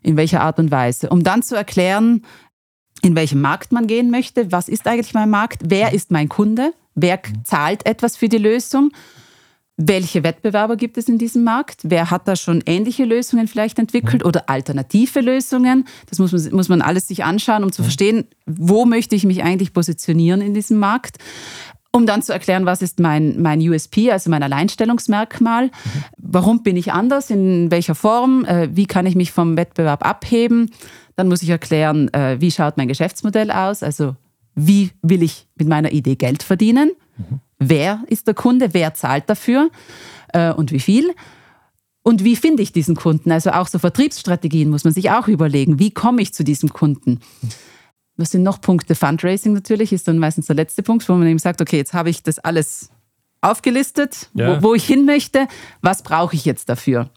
[0.02, 1.10] In welcher Art und Weise?
[1.10, 2.24] Um dann zu erklären,
[3.02, 4.52] in welchem Markt man gehen möchte.
[4.52, 5.62] Was ist eigentlich mein Markt?
[5.66, 6.74] Wer ist mein Kunde?
[6.96, 7.46] Wer mhm.
[7.46, 8.92] zahlt etwas für die Lösung?
[9.80, 11.82] Welche Wettbewerber gibt es in diesem Markt?
[11.84, 15.88] Wer hat da schon ähnliche Lösungen vielleicht entwickelt oder alternative Lösungen?
[16.10, 19.44] Das muss man, muss man alles sich anschauen, um zu verstehen, wo möchte ich mich
[19.44, 21.18] eigentlich positionieren in diesem Markt
[21.92, 25.72] um dann zu erklären, was ist mein, mein USP, also mein Alleinstellungsmerkmal,
[26.18, 30.70] warum bin ich anders, in welcher Form, äh, wie kann ich mich vom Wettbewerb abheben.
[31.16, 34.16] Dann muss ich erklären, äh, wie schaut mein Geschäftsmodell aus, also
[34.54, 36.92] wie will ich mit meiner Idee Geld verdienen.
[37.18, 37.40] Mhm.
[37.60, 38.74] Wer ist der Kunde?
[38.74, 39.70] Wer zahlt dafür?
[40.30, 41.14] Äh, und wie viel?
[42.04, 43.32] Und wie finde ich diesen Kunden?
[43.32, 45.80] Also auch so Vertriebsstrategien muss man sich auch überlegen.
[45.80, 47.20] Wie komme ich zu diesem Kunden?
[48.16, 48.96] Was sind noch Punkte?
[48.96, 52.10] Fundraising natürlich ist dann meistens der letzte Punkt, wo man eben sagt, okay, jetzt habe
[52.10, 52.92] ich das alles
[53.42, 54.62] aufgelistet, ja.
[54.62, 55.48] wo, wo, ich hin möchte.
[55.82, 57.10] Was brauche ich jetzt dafür?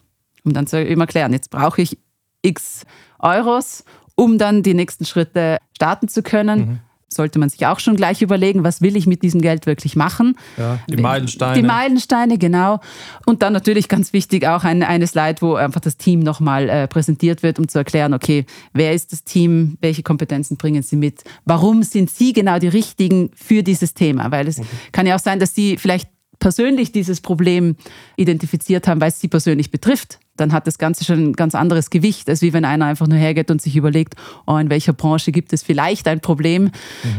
[0.45, 1.99] Um dann zu eben erklären, jetzt brauche ich
[2.43, 2.85] x
[3.19, 3.85] Euros,
[4.17, 6.59] um dann die nächsten Schritte starten zu können.
[6.59, 6.81] Mhm
[7.20, 10.38] sollte man sich auch schon gleich überlegen, was will ich mit diesem Geld wirklich machen.
[10.56, 11.61] Ja, die Meilensteine.
[11.61, 12.80] Die Meilensteine, genau.
[13.26, 16.88] Und dann natürlich ganz wichtig auch ein, eine Slide, wo einfach das Team nochmal äh,
[16.88, 21.24] präsentiert wird, um zu erklären, okay, wer ist das Team, welche Kompetenzen bringen sie mit,
[21.44, 24.30] warum sind sie genau die richtigen für dieses Thema.
[24.30, 24.68] Weil es okay.
[24.92, 27.76] kann ja auch sein, dass sie vielleicht persönlich dieses Problem
[28.16, 31.90] identifiziert haben, weil es sie persönlich betrifft, dann hat das Ganze schon ein ganz anderes
[31.90, 34.14] Gewicht, als wie wenn einer einfach nur hergeht und sich überlegt,
[34.46, 36.70] oh, in welcher Branche gibt es vielleicht ein Problem, mhm.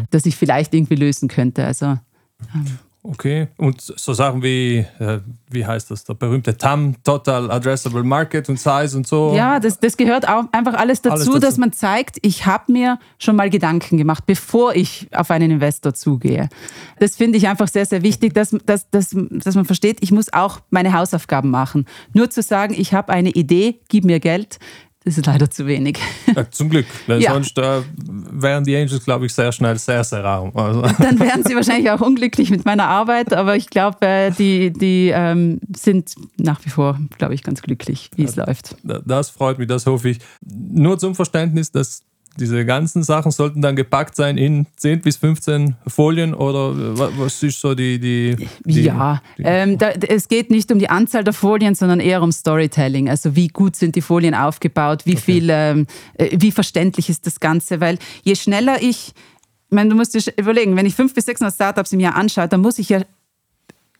[0.09, 1.65] das ich vielleicht irgendwie lösen könnte.
[1.65, 1.97] Also
[2.53, 2.79] ähm.
[3.03, 8.47] Okay, und so Sachen wie, äh, wie heißt das, der berühmte TAM, Total Addressable Market
[8.47, 9.33] und Size und so.
[9.35, 11.39] Ja, das, das gehört auch einfach alles dazu, alles dazu.
[11.39, 15.95] dass man zeigt, ich habe mir schon mal Gedanken gemacht, bevor ich auf einen Investor
[15.95, 16.47] zugehe.
[16.99, 20.31] Das finde ich einfach sehr, sehr wichtig, dass, dass, dass, dass man versteht, ich muss
[20.31, 21.87] auch meine Hausaufgaben machen.
[22.13, 24.59] Nur zu sagen, ich habe eine Idee, gib mir Geld,
[25.03, 25.97] das ist leider zu wenig.
[26.35, 27.33] Ja, zum Glück, weil ja.
[27.33, 30.51] sonst äh, wären die Angels, glaube ich, sehr schnell sehr, sehr arm.
[30.55, 30.81] Also.
[30.99, 35.11] Dann wären sie wahrscheinlich auch unglücklich mit meiner Arbeit, aber ich glaube, äh, die, die
[35.13, 38.75] ähm, sind nach wie vor, glaube ich, ganz glücklich, wie es läuft.
[38.83, 40.19] Das freut mich, das hoffe ich.
[40.41, 42.03] Nur zum Verständnis, dass
[42.37, 46.73] diese ganzen Sachen sollten dann gepackt sein in 10 bis 15 Folien oder
[47.17, 47.99] was ist so die.
[47.99, 51.99] die, die ja, die, ähm, da, es geht nicht um die Anzahl der Folien, sondern
[51.99, 53.09] eher um Storytelling.
[53.09, 55.21] Also wie gut sind die Folien aufgebaut, wie okay.
[55.21, 57.81] viel, ähm, äh, wie verständlich ist das Ganze.
[57.81, 59.13] Weil je schneller ich,
[59.71, 62.47] ich meine, du musst dir überlegen, wenn ich 500 bis 600 Startups im Jahr anschaue,
[62.47, 63.01] dann muss ich ja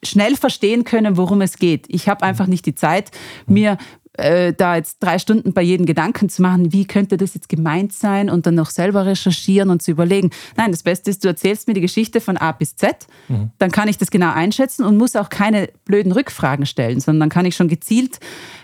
[0.04, 1.86] schnell verstehen können, worum es geht.
[1.90, 3.12] Ich habe einfach nicht die Zeit,
[3.46, 3.78] mir
[4.14, 7.94] äh, da jetzt drei Stunden bei jedem Gedanken zu machen, wie könnte das jetzt gemeint
[7.94, 10.32] sein und dann noch selber recherchieren und zu überlegen.
[10.58, 13.52] Nein, das Beste ist, du erzählst mir die Geschichte von A bis Z, mhm.
[13.58, 17.30] dann kann ich das genau einschätzen und muss auch keine blöden Rückfragen stellen, sondern dann
[17.30, 18.20] kann ich schon gezielt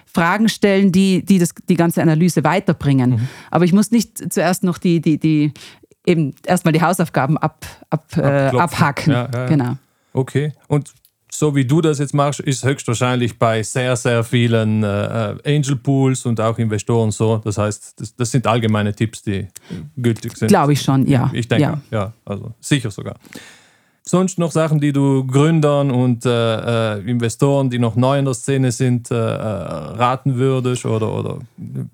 [0.05, 3.11] Fragen stellen, die, die das, die ganze Analyse weiterbringen.
[3.11, 3.27] Mhm.
[3.51, 5.53] Aber ich muss nicht zuerst noch die, die, die
[6.05, 9.13] eben erstmal die Hausaufgaben ab, ab, äh, abhacken.
[9.13, 9.45] Ja, ja, ja.
[9.45, 9.77] Genau.
[10.13, 10.53] Okay.
[10.67, 10.93] Und
[11.37, 15.75] so wie du das jetzt machst, ist höchstwahrscheinlich bei sehr, sehr vielen äh, äh, Angel
[15.75, 17.37] Pools und auch Investoren so.
[17.37, 19.47] Das heißt, das, das sind allgemeine Tipps, die
[19.95, 20.47] gültig sind.
[20.47, 21.29] Glaube ich schon, ja.
[21.33, 21.81] Ich denke, ja.
[21.91, 23.15] ja, also sicher sogar.
[24.01, 28.33] Sonst noch Sachen, die du Gründern und äh, äh Investoren, die noch neu in der
[28.33, 31.39] Szene sind, äh, äh, raten würdest oder, oder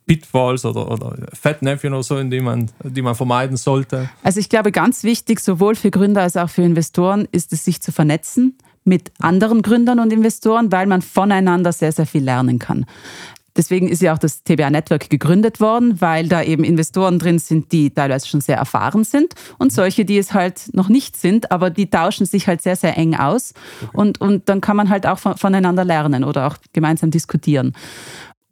[0.06, 4.10] Pitfalls oder, oder Fettnäpfchen oder so, in die man, die man vermeiden sollte?
[4.22, 7.82] Also ich glaube, ganz wichtig, sowohl für Gründer als auch für Investoren, ist es, sich
[7.82, 12.86] zu vernetzen mit anderen Gründern und Investoren, weil man voneinander sehr, sehr viel lernen kann.
[13.56, 17.72] Deswegen ist ja auch das TBA Network gegründet worden, weil da eben Investoren drin sind,
[17.72, 21.70] die teilweise schon sehr erfahren sind und solche, die es halt noch nicht sind, aber
[21.70, 23.54] die tauschen sich halt sehr, sehr eng aus.
[23.84, 23.92] Okay.
[23.94, 27.74] Und, und dann kann man halt auch voneinander lernen oder auch gemeinsam diskutieren.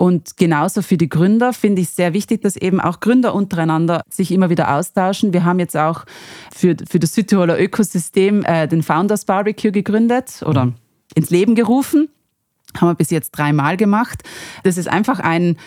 [0.01, 4.01] Und genauso für die Gründer finde ich es sehr wichtig, dass eben auch Gründer untereinander
[4.09, 5.31] sich immer wieder austauschen.
[5.31, 6.05] Wir haben jetzt auch
[6.51, 10.75] für, für das Südtiroler Ökosystem äh, den Founders Barbecue gegründet oder mhm.
[11.13, 12.09] ins Leben gerufen.
[12.75, 14.23] Haben wir bis jetzt dreimal gemacht.
[14.63, 15.57] Das ist einfach ein,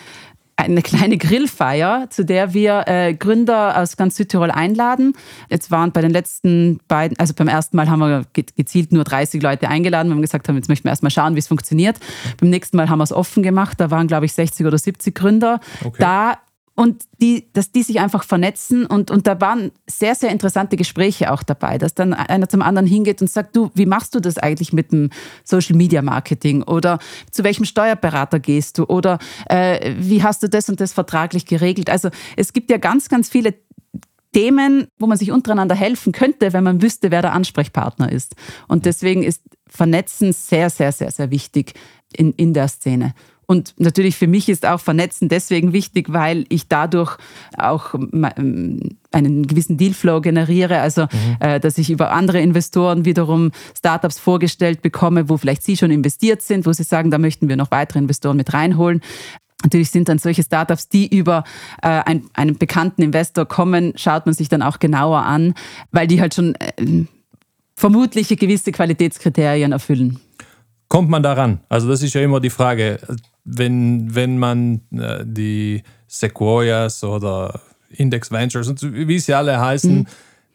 [0.57, 5.13] eine kleine Grillfeier, zu der wir äh, Gründer aus ganz Südtirol einladen.
[5.49, 9.41] Jetzt waren bei den letzten beiden, also beim ersten Mal haben wir gezielt nur 30
[9.43, 11.97] Leute eingeladen, weil wir gesagt haben, jetzt möchten wir erstmal schauen, wie es funktioniert.
[12.39, 15.13] Beim nächsten Mal haben wir es offen gemacht, da waren, glaube ich, 60 oder 70
[15.13, 15.97] Gründer okay.
[15.99, 16.37] da
[16.75, 21.31] und die, dass die sich einfach vernetzen und, und da waren sehr, sehr interessante Gespräche
[21.31, 24.37] auch dabei, dass dann einer zum anderen hingeht und sagt, du, wie machst du das
[24.37, 25.09] eigentlich mit dem
[25.43, 26.99] Social Media Marketing oder
[27.31, 31.89] zu welchem Steuerberater gehst du oder äh, wie hast du das und das vertraglich geregelt?
[31.89, 33.55] Also es gibt ja ganz, ganz viele
[34.33, 38.35] Themen, wo man sich untereinander helfen könnte, wenn man wüsste, wer der Ansprechpartner ist.
[38.67, 41.73] Und deswegen ist Vernetzen sehr, sehr, sehr, sehr wichtig
[42.11, 43.13] in, in der Szene.
[43.47, 47.17] Und natürlich für mich ist auch Vernetzen deswegen wichtig, weil ich dadurch
[47.57, 51.37] auch ähm, einen gewissen Dealflow generiere, also mhm.
[51.39, 56.41] äh, dass ich über andere Investoren wiederum Startups vorgestellt bekomme, wo vielleicht sie schon investiert
[56.41, 59.01] sind, wo sie sagen, da möchten wir noch weitere Investoren mit reinholen.
[59.63, 61.43] Natürlich sind dann solche Startups, die über
[61.81, 65.53] äh, ein, einen bekannten Investor kommen, schaut man sich dann auch genauer an,
[65.91, 67.05] weil die halt schon äh,
[67.75, 70.19] vermutlich gewisse Qualitätskriterien erfüllen.
[70.87, 71.59] Kommt man daran?
[71.67, 72.99] Also das ist ja immer die Frage
[73.45, 80.05] wenn, wenn man äh, die Sequoias oder Index Ventures und wie sie alle heißen, mhm.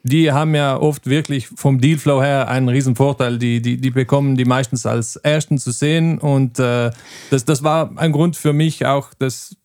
[0.03, 3.39] die haben ja oft wirklich vom Dealflow her einen riesen Vorteil.
[3.39, 6.91] Die, die, die bekommen die meistens als Ersten zu sehen und äh,
[7.31, 9.57] das, das war ein Grund für mich auch, dass,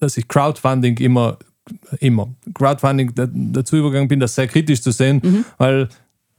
[0.00, 1.38] dass ich Crowdfunding immer
[2.00, 3.12] immer Crowdfunding
[3.52, 5.44] dazu übergegangen bin, das sehr kritisch zu sehen, mhm.
[5.56, 5.88] weil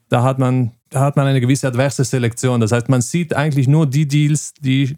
[0.09, 2.59] da hat man da hat man eine gewisse adverse Selektion.
[2.59, 4.95] Das heißt, man sieht eigentlich nur die Deals, die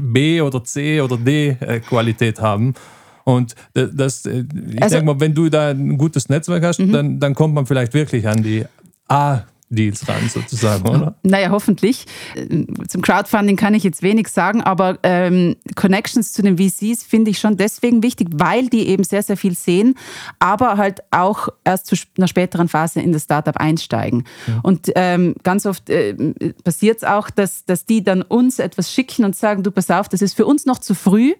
[0.00, 2.74] B oder C oder D äh, Qualität haben.
[3.24, 6.92] Und das, äh, ich also, denke mal, wenn du da ein gutes Netzwerk hast, mhm.
[6.92, 8.64] dann, dann kommt man vielleicht wirklich an die
[9.08, 11.16] A Deals ran, sozusagen, oder?
[11.24, 12.06] Naja, hoffentlich.
[12.88, 17.40] Zum Crowdfunding kann ich jetzt wenig sagen, aber ähm, Connections zu den VCs finde ich
[17.40, 19.96] schon deswegen wichtig, weil die eben sehr, sehr viel sehen,
[20.38, 24.24] aber halt auch erst zu einer späteren Phase in das Startup einsteigen.
[24.46, 24.60] Ja.
[24.62, 26.14] Und ähm, ganz oft äh,
[26.62, 30.08] passiert es auch, dass, dass die dann uns etwas schicken und sagen, du pass auf,
[30.08, 31.34] das ist für uns noch zu früh.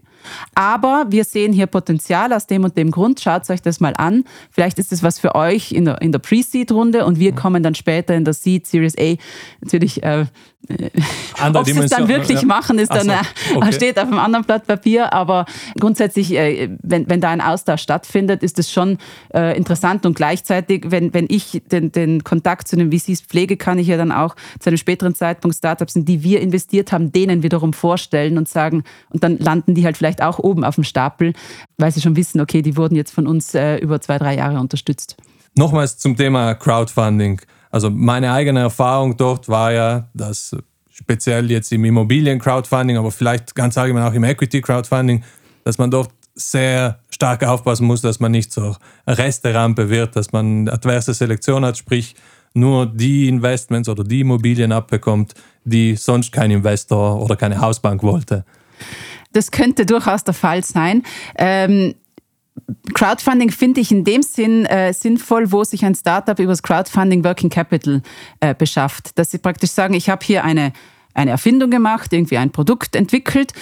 [0.55, 3.21] Aber wir sehen hier Potenzial aus dem und dem Grund.
[3.21, 4.25] Schaut euch das mal an.
[4.51, 7.75] Vielleicht ist es was für euch in der, in der Pre-Seed-Runde und wir kommen dann
[7.75, 9.15] später in der Seed Series A
[9.61, 10.27] natürlich äh,
[11.55, 12.47] ob sie es dann wirklich ja.
[12.47, 13.73] machen, ist dann, so, äh, okay.
[13.73, 15.13] steht auf einem anderen Blatt Papier.
[15.13, 15.47] Aber
[15.79, 18.99] grundsätzlich, äh, wenn, wenn da ein Austausch stattfindet, ist es schon
[19.35, 20.07] äh, interessant.
[20.07, 23.97] Und gleichzeitig, wenn, wenn ich den, den Kontakt zu den VCs pflege, kann ich ja
[23.97, 28.39] dann auch zu einem späteren Zeitpunkt Startups, in die wir investiert haben, denen wiederum vorstellen
[28.39, 31.33] und sagen, und dann landen die halt vielleicht auch oben auf dem Stapel,
[31.79, 35.17] weil sie schon wissen, okay, die wurden jetzt von uns über zwei, drei Jahre unterstützt.
[35.55, 37.41] Nochmals zum Thema Crowdfunding.
[37.71, 40.57] Also meine eigene Erfahrung dort war ja, dass
[40.91, 45.25] speziell jetzt im Immobilien-Crowdfunding, aber vielleicht ganz allgemein auch im Equity-Crowdfunding,
[45.65, 48.77] dass man dort sehr stark aufpassen muss, dass man nicht zur
[49.07, 52.15] Resterampe wird, dass man adverse Selektion hat, sprich
[52.55, 58.45] nur die Investments oder die Immobilien abbekommt, die sonst kein Investor oder keine Hausbank wollte.
[59.37, 61.03] Das könnte durchaus der Fall sein.
[61.37, 61.95] Ähm
[62.95, 67.23] Crowdfunding finde ich in dem Sinn äh, sinnvoll, wo sich ein Startup über das Crowdfunding
[67.23, 68.01] Working Capital
[68.41, 69.19] äh, beschafft.
[69.19, 70.73] Dass sie praktisch sagen, ich habe hier eine
[71.17, 73.53] eine Erfindung gemacht, irgendwie ein Produkt entwickelt.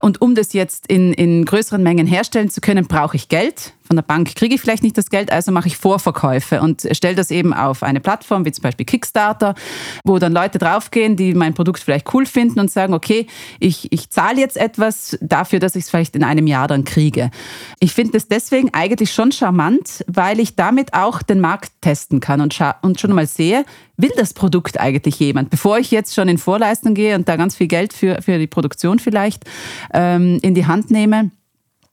[0.00, 3.96] Und um das jetzt in, in größeren Mengen herstellen zu können, brauche ich Geld von
[3.96, 7.32] der Bank kriege ich vielleicht nicht das Geld, also mache ich Vorverkäufe und stelle das
[7.32, 9.56] eben auf eine Plattform wie zum Beispiel Kickstarter,
[10.04, 13.26] wo dann Leute draufgehen, die mein Produkt vielleicht cool finden und sagen, okay,
[13.58, 17.32] ich, ich zahle jetzt etwas dafür, dass ich es vielleicht in einem Jahr dann kriege.
[17.80, 22.40] Ich finde es deswegen eigentlich schon charmant, weil ich damit auch den Markt testen kann
[22.40, 23.64] und, und schon mal sehe,
[23.96, 25.50] will das Produkt eigentlich jemand?
[25.50, 28.46] Bevor ich jetzt schon in Vorleistung gehe und da ganz viel Geld für, für die
[28.46, 29.44] Produktion vielleicht
[29.92, 31.30] ähm, in die Hand nehme,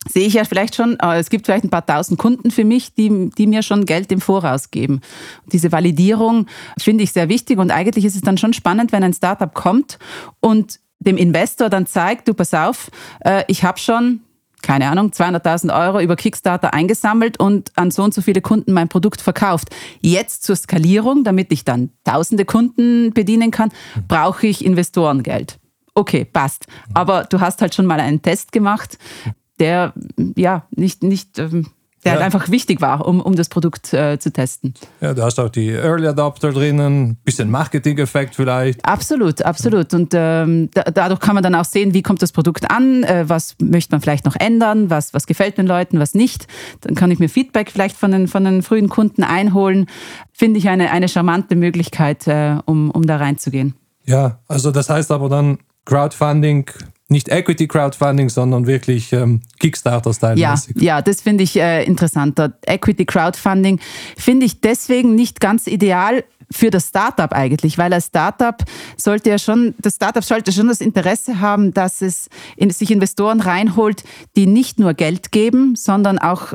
[0.07, 2.93] sehe ich ja vielleicht schon, äh, es gibt vielleicht ein paar tausend Kunden für mich,
[2.93, 5.01] die, die mir schon Geld im Voraus geben.
[5.43, 6.47] Und diese Validierung
[6.79, 9.99] finde ich sehr wichtig und eigentlich ist es dann schon spannend, wenn ein Startup kommt
[10.39, 12.89] und dem Investor dann zeigt, du pass auf,
[13.21, 14.21] äh, ich habe schon
[14.63, 18.89] keine Ahnung, 200.000 Euro über Kickstarter eingesammelt und an so und so viele Kunden mein
[18.89, 19.69] Produkt verkauft.
[20.01, 23.69] Jetzt zur Skalierung, damit ich dann tausende Kunden bedienen kann,
[24.07, 25.59] brauche ich Investorengeld.
[25.97, 26.67] Okay, passt.
[26.93, 28.97] Aber du hast halt schon mal einen Test gemacht
[29.59, 29.93] der
[30.35, 31.67] ja nicht, nicht ähm,
[32.03, 32.19] der ja.
[32.19, 34.75] halt einfach wichtig war, um, um das Produkt äh, zu testen.
[35.01, 38.85] Ja, du hast auch die Early Adopter drinnen, bisschen Marketing-Effekt vielleicht.
[38.85, 39.93] Absolut, absolut.
[39.95, 43.25] Und ähm, da, dadurch kann man dann auch sehen, wie kommt das Produkt an, äh,
[43.27, 46.45] was möchte man vielleicht noch ändern, was, was gefällt den Leuten, was nicht.
[46.81, 49.87] Dann kann ich mir Feedback vielleicht von den, von den frühen Kunden einholen.
[50.31, 53.73] Finde ich eine, eine charmante Möglichkeit, äh, um, um da reinzugehen.
[54.05, 55.57] Ja, also das heißt aber dann
[55.87, 56.69] Crowdfunding
[57.09, 60.37] nicht Equity Crowdfunding, sondern wirklich ähm, Kickstarter-Style.
[60.37, 62.53] Ja, ja, das finde ich äh, interessanter.
[62.65, 63.79] Equity Crowdfunding
[64.17, 68.55] finde ich deswegen nicht ganz ideal für das Startup eigentlich, weil als Startup
[68.97, 73.41] sollte ja schon, das Startup sollte schon das Interesse haben, dass es in, sich Investoren
[73.41, 74.03] reinholt,
[74.35, 76.53] die nicht nur Geld geben, sondern auch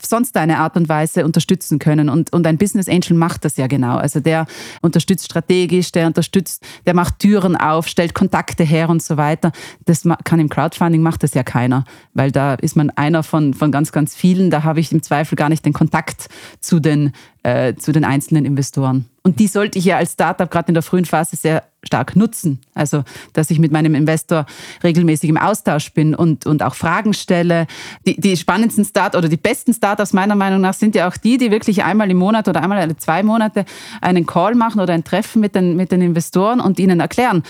[0.00, 2.08] sonst eine Art und Weise unterstützen können.
[2.08, 3.96] Und, und ein Business Angel macht das ja genau.
[3.96, 4.46] Also der
[4.80, 9.52] unterstützt strategisch, der unterstützt, der macht Türen auf, stellt Kontakte her und so weiter.
[9.84, 13.72] Das kann im Crowdfunding macht das ja keiner, weil da ist man einer von, von
[13.72, 14.50] ganz, ganz vielen.
[14.50, 16.28] Da habe ich im Zweifel gar nicht den Kontakt
[16.60, 19.08] zu den, äh, zu den einzelnen Investoren.
[19.24, 22.60] Und die sollte ich ja als Startup gerade in der frühen Phase sehr stark nutzen.
[22.74, 24.46] Also, dass ich mit meinem Investor
[24.82, 27.66] regelmäßig im Austausch bin und, und auch Fragen stelle.
[28.04, 31.38] Die, die spannendsten Start oder die besten Startups meiner Meinung nach sind ja auch die,
[31.38, 33.64] die wirklich einmal im Monat oder einmal alle zwei Monate
[34.00, 37.44] einen Call machen oder ein Treffen mit den, mit den Investoren und ihnen erklären,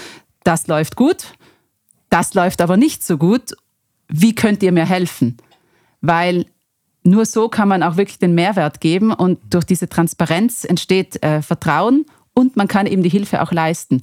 [0.45, 1.35] das läuft gut,
[2.11, 3.55] das läuft aber nicht so gut.
[4.09, 5.39] Wie könnt ihr mir helfen?
[6.03, 6.47] Weil
[7.05, 11.43] nur so kann man auch wirklich den Mehrwert geben und durch diese Transparenz entsteht äh,
[11.43, 14.03] Vertrauen und man kann eben die Hilfe auch leisten.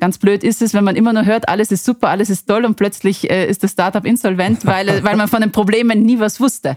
[0.00, 2.64] Ganz blöd ist es, wenn man immer nur hört, alles ist super, alles ist toll
[2.64, 6.40] und plötzlich äh, ist das Startup insolvent, weil, weil man von den Problemen nie was
[6.40, 6.76] wusste.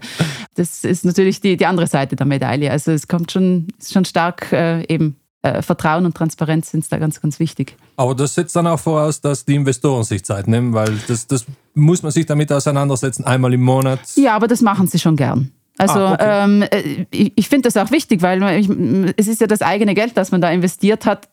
[0.54, 2.70] Das ist natürlich die, die andere Seite der Medaille.
[2.70, 6.98] Also es kommt schon, ist schon stark äh, eben äh, Vertrauen und Transparenz sind da
[6.98, 7.76] ganz, ganz wichtig.
[7.96, 11.46] Aber das setzt dann auch voraus, dass die Investoren sich Zeit nehmen, weil das, das
[11.74, 14.00] muss man sich damit auseinandersetzen, einmal im Monat.
[14.16, 15.52] Ja, aber das machen sie schon gern.
[15.82, 16.44] Also ah, okay.
[16.44, 18.68] ähm, äh, ich, ich finde das auch wichtig, weil ich,
[19.16, 21.28] es ist ja das eigene Geld, das man da investiert hat.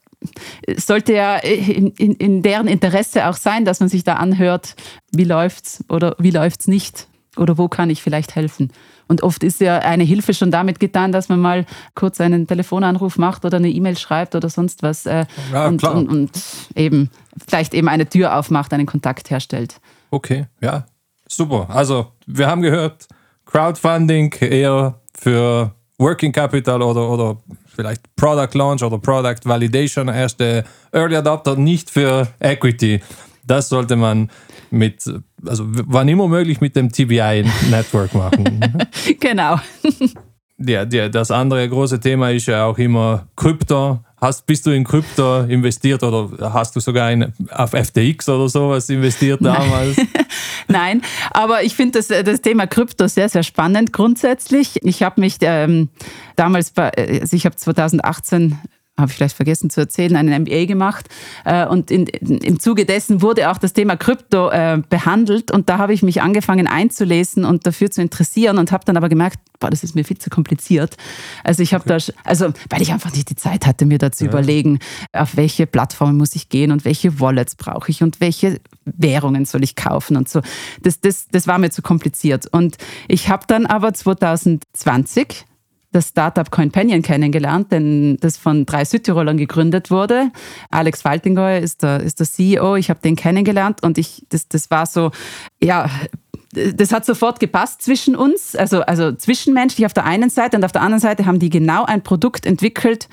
[0.65, 4.75] Es sollte ja in, in, in, deren Interesse auch sein, dass man sich da anhört,
[5.12, 7.07] wie läuft's oder wie läuft's nicht
[7.38, 8.71] oder wo kann ich vielleicht helfen.
[9.07, 13.17] Und oft ist ja eine Hilfe schon damit getan, dass man mal kurz einen Telefonanruf
[13.17, 16.31] macht oder eine E-Mail schreibt oder sonst was äh, ja, und, und, und
[16.75, 17.09] eben
[17.47, 19.79] vielleicht eben eine Tür aufmacht, einen Kontakt herstellt.
[20.12, 20.85] Okay, ja,
[21.27, 21.67] super.
[21.69, 23.07] Also wir haben gehört,
[23.49, 27.38] Crowdfunding eher für Working Capital oder, oder
[27.75, 33.01] vielleicht Product Launch oder Product Validation, erste Early Adopter, nicht für Equity.
[33.47, 34.29] Das sollte man
[34.69, 35.03] mit,
[35.45, 38.62] also wann immer möglich mit dem TBI Network machen.
[39.19, 39.59] genau.
[40.59, 44.01] Ja, das andere große Thema ist ja auch immer Krypto.
[44.21, 48.89] Hast, bist du in Krypto investiert oder hast du sogar in, auf FTX oder sowas
[48.89, 49.97] investiert damals?
[50.69, 51.01] Nein,
[51.32, 54.77] aber ich finde das, das Thema Krypto sehr, sehr spannend grundsätzlich.
[54.84, 55.89] Ich habe mich ähm,
[56.36, 58.60] damals, bei, also ich habe 2018
[58.99, 61.08] habe ich vielleicht vergessen zu erzählen, einen MBA gemacht.
[61.45, 65.52] Äh, und in, im Zuge dessen wurde auch das Thema Krypto äh, behandelt.
[65.52, 69.10] Und da habe ich mich angefangen einzulesen und dafür zu interessieren und habe dann aber
[69.10, 70.97] gemerkt, boah, das ist mir viel zu kompliziert.
[71.43, 72.12] Also ich habe okay.
[72.15, 74.31] da, also weil ich einfach nicht die Zeit hatte, mir da zu ja.
[74.31, 74.79] überlegen,
[75.13, 79.63] auf welche Plattformen muss ich gehen und welche Wallets brauche ich und welche Währungen soll
[79.63, 80.41] ich kaufen und so.
[80.81, 82.47] Das, das, das war mir zu kompliziert.
[82.47, 82.77] Und
[83.08, 85.45] ich habe dann aber 2020
[85.92, 90.31] das Startup Coinpanion kennengelernt, denn das von drei Südtirolern gegründet wurde.
[90.69, 92.75] Alex Faltingeuer ist der, ist der CEO.
[92.75, 95.12] Ich habe den kennengelernt und ich, das, das war so,
[95.62, 95.90] ja,
[96.52, 100.71] das hat sofort gepasst zwischen uns, also, also zwischenmenschlich auf der einen Seite und auf
[100.71, 103.08] der anderen Seite haben die genau ein Produkt entwickelt,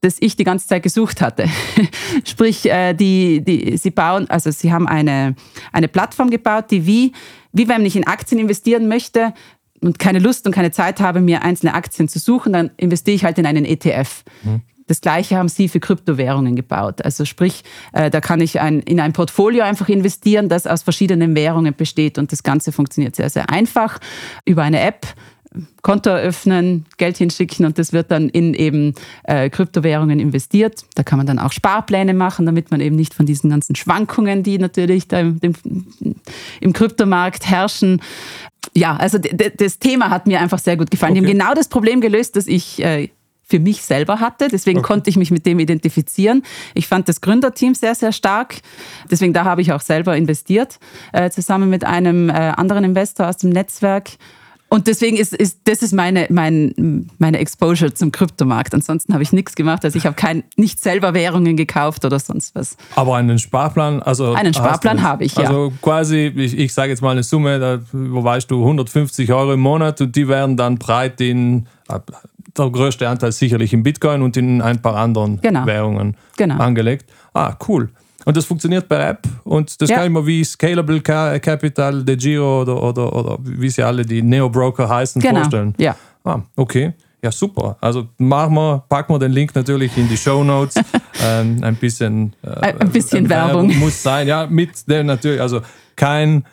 [0.00, 1.46] das ich die ganze Zeit gesucht hatte.
[2.24, 5.36] Sprich, äh, die, die, sie bauen, also sie haben eine,
[5.72, 7.12] eine Plattform gebaut, die wie,
[7.52, 9.32] wie wenn ich in Aktien investieren möchte
[9.82, 13.24] und keine Lust und keine Zeit habe, mir einzelne Aktien zu suchen, dann investiere ich
[13.24, 14.24] halt in einen ETF.
[14.42, 14.62] Mhm.
[14.86, 17.04] Das gleiche haben sie für Kryptowährungen gebaut.
[17.04, 17.62] Also sprich,
[17.92, 22.18] äh, da kann ich ein, in ein Portfolio einfach investieren, das aus verschiedenen Währungen besteht.
[22.18, 23.98] Und das Ganze funktioniert sehr, sehr einfach
[24.44, 25.06] über eine App.
[25.82, 28.94] Konto eröffnen, Geld hinschicken und das wird dann in eben
[29.24, 30.84] äh, Kryptowährungen investiert.
[30.94, 34.42] Da kann man dann auch Sparpläne machen, damit man eben nicht von diesen ganzen Schwankungen,
[34.42, 35.40] die natürlich im,
[36.60, 38.00] im Kryptomarkt herrschen.
[38.74, 41.12] Ja, also das Thema hat mir einfach sehr gut gefallen.
[41.12, 41.20] Okay.
[41.20, 43.08] Die haben genau das Problem gelöst, das ich äh,
[43.52, 44.48] für mich selber hatte.
[44.48, 44.86] Deswegen okay.
[44.86, 46.42] konnte ich mich mit dem identifizieren.
[46.72, 48.56] Ich fand das Gründerteam sehr, sehr stark.
[49.10, 50.78] Deswegen da habe ich auch selber investiert,
[51.12, 54.12] äh, zusammen mit einem äh, anderen Investor aus dem Netzwerk.
[54.72, 58.72] Und deswegen ist, ist das ist meine, mein, meine Exposure zum Kryptomarkt.
[58.72, 59.84] Ansonsten habe ich nichts gemacht.
[59.84, 62.78] Also ich habe kein, nicht selber Währungen gekauft oder sonst was.
[62.96, 64.32] Aber einen Sparplan, also.
[64.32, 65.44] Einen Sparplan habe ich, ja.
[65.44, 69.60] Also quasi, ich, ich sage jetzt mal eine Summe, da weißt du 150 Euro im
[69.60, 71.66] Monat und die werden dann breit in
[72.56, 75.66] der größte Anteil sicherlich in Bitcoin und in ein paar anderen genau.
[75.66, 76.56] Währungen genau.
[76.56, 77.10] angelegt.
[77.34, 77.90] Ah, cool.
[78.24, 79.96] Und das funktioniert per App und das ja.
[79.96, 84.22] kann ich mir wie Scalable Capital, De Giro oder, oder, oder wie sie alle die
[84.22, 85.40] Neo-Broker heißen genau.
[85.40, 85.74] vorstellen.
[85.78, 85.96] Ja.
[86.24, 86.92] Ah, okay.
[87.24, 87.76] Ja, super.
[87.80, 90.74] Also machen wir, packen wir den Link natürlich in die Show Notes.
[91.24, 93.68] ähm, ein bisschen, äh, ein bisschen Werbung.
[93.68, 93.78] Werbung.
[93.78, 94.26] muss sein.
[94.26, 95.60] Ja, mit dem natürlich, also
[95.94, 96.44] kein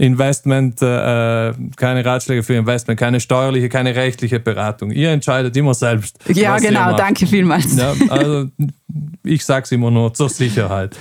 [0.00, 4.92] Investment, äh, keine Ratschläge für Investment, keine steuerliche, keine rechtliche Beratung.
[4.92, 6.18] Ihr entscheidet immer selbst.
[6.28, 7.76] Ja, genau, danke vielmals.
[7.76, 8.46] Ja, also
[9.24, 10.96] ich sage es immer nur zur Sicherheit.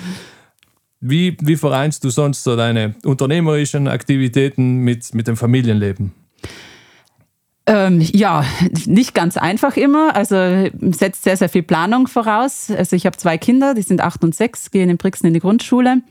[0.99, 6.11] Wie, wie vereinst du sonst so deine unternehmerischen Aktivitäten mit, mit dem Familienleben?
[7.67, 8.45] Ähm, ja,
[8.87, 10.15] nicht ganz einfach immer.
[10.15, 12.71] Also setzt sehr, sehr viel Planung voraus.
[12.75, 15.39] Also ich habe zwei Kinder, die sind acht und sechs, gehen in Brixen in die
[15.39, 16.01] Grundschule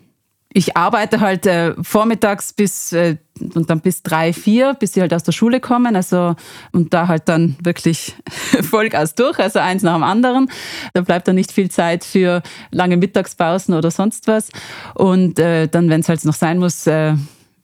[0.57, 3.19] ich arbeite halt äh, vormittags bis äh,
[3.55, 5.95] und dann bis drei, vier, bis sie halt aus der Schule kommen.
[5.95, 6.35] Also
[6.73, 8.17] und da halt dann wirklich
[8.63, 10.51] Vollgas durch, also eins nach dem anderen.
[10.95, 14.49] Da bleibt dann nicht viel Zeit für lange Mittagspausen oder sonst was.
[14.95, 17.17] Und äh, dann, wenn es halt noch sein muss, äh,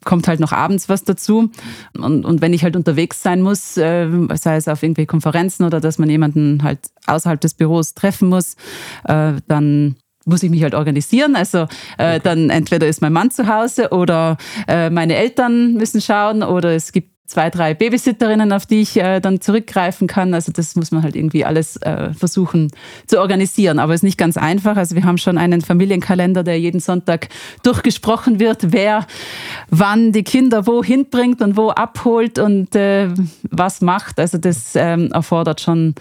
[0.04, 1.50] kommt halt noch abends was dazu.
[1.94, 5.80] Und, und wenn ich halt unterwegs sein muss, äh, sei es auf irgendwelche Konferenzen oder
[5.80, 8.56] dass man jemanden halt außerhalb des Büros treffen muss,
[9.04, 11.36] äh, dann muss ich mich halt organisieren.
[11.36, 11.66] Also
[11.98, 12.20] äh, okay.
[12.22, 14.36] dann entweder ist mein Mann zu Hause oder
[14.68, 19.20] äh, meine Eltern müssen schauen oder es gibt zwei, drei Babysitterinnen, auf die ich äh,
[19.20, 20.34] dann zurückgreifen kann.
[20.34, 22.70] Also das muss man halt irgendwie alles äh, versuchen
[23.06, 23.78] zu organisieren.
[23.78, 24.76] Aber es ist nicht ganz einfach.
[24.76, 27.28] Also wir haben schon einen Familienkalender, der jeden Sonntag
[27.62, 29.06] durchgesprochen wird, wer
[29.70, 33.08] wann die Kinder wohin bringt und wo abholt und äh,
[33.50, 34.20] was macht.
[34.20, 35.94] Also das ähm, erfordert schon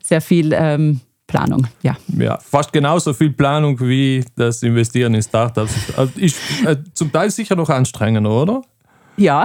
[0.00, 1.96] sehr viel ähm, Planung, ja.
[2.18, 5.72] Ja, fast genauso viel Planung wie das Investieren in Startups.
[5.96, 8.62] Also ist äh, zum Teil sicher noch anstrengender, oder?
[9.18, 9.44] Ja.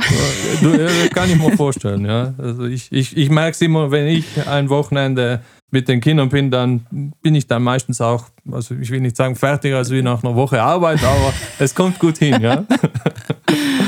[0.61, 2.34] Äh, kann ich mir vorstellen, ja.
[2.38, 6.51] Also ich, ich, ich merke es immer, wenn ich ein Wochenende mit den Kindern bin,
[6.51, 6.86] dann
[7.21, 10.36] bin ich dann meistens auch, also ich will nicht sagen fertiger als wie nach einer
[10.36, 12.63] Woche Arbeit, aber es kommt gut hin, ja.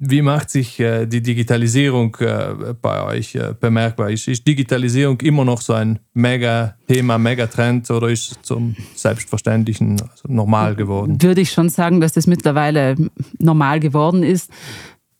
[0.00, 4.10] Wie macht sich äh, die Digitalisierung äh, bei euch äh, bemerkbar?
[4.10, 10.76] Ist, Digitalisierung immer noch so ein Mega-Thema, Megatrend oder ist es zum Selbstverständlichen also normal
[10.76, 11.20] geworden?
[11.20, 12.94] Würde ich schon sagen, dass das mittlerweile
[13.38, 14.52] normal geworden ist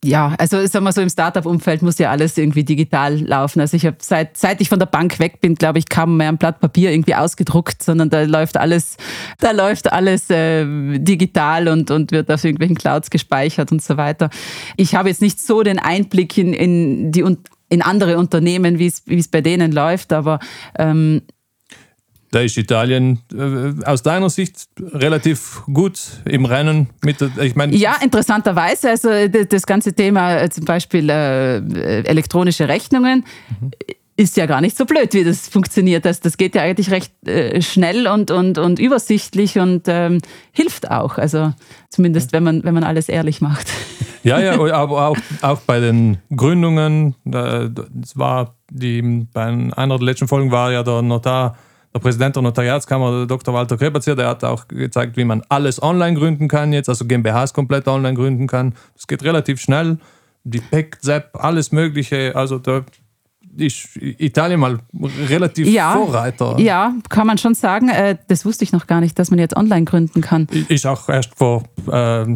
[0.04, 3.60] ja, also sagen wir so, im Startup-Umfeld muss ja alles irgendwie digital laufen.
[3.60, 6.28] Also ich habe seit, seit ich von der Bank weg bin, glaube ich, kaum mehr
[6.28, 8.96] ein Blatt Papier irgendwie ausgedruckt, sondern da läuft alles,
[9.40, 10.64] da läuft alles äh,
[10.98, 14.30] digital und, und wird auf irgendwelchen Clouds gespeichert und so weiter.
[14.76, 17.24] Ich habe jetzt nicht so den Einblick in, in die
[17.70, 20.38] in andere Unternehmen, wie es bei denen läuft, aber
[20.78, 21.22] ähm,
[22.30, 27.96] da ist Italien äh, aus deiner Sicht relativ gut im Rennen mit ich meine Ja,
[28.02, 33.24] interessanterweise, also das ganze Thema äh, zum Beispiel äh, elektronische Rechnungen
[33.60, 33.70] mhm.
[34.16, 36.04] ist ja gar nicht so blöd, wie das funktioniert.
[36.04, 40.20] Das, das geht ja eigentlich recht äh, schnell und, und, und übersichtlich und ähm,
[40.52, 41.16] hilft auch.
[41.16, 41.54] Also
[41.88, 43.68] zumindest, wenn man, wenn man alles ehrlich macht.
[44.22, 50.28] Ja, ja, aber auch, auch bei den Gründungen, es war die, bei einer der letzten
[50.28, 51.56] Folgen war ja der Notar
[51.94, 53.54] der Präsident der Notariatskammer, Dr.
[53.54, 57.52] Walter Kreberzier, der hat auch gezeigt, wie man alles online gründen kann jetzt, also GmbHs
[57.54, 58.74] komplett online gründen kann.
[58.94, 59.98] Das geht relativ schnell.
[60.44, 62.34] Die PEC, ZEP, alles Mögliche.
[62.36, 62.84] Also da
[63.58, 64.78] ist Italien mal
[65.28, 66.58] relativ ja, Vorreiter.
[66.58, 67.88] Ja, kann man schon sagen.
[67.88, 70.46] Äh, das wusste ich noch gar nicht, dass man jetzt online gründen kann.
[70.68, 72.26] Ich auch erst vor, äh,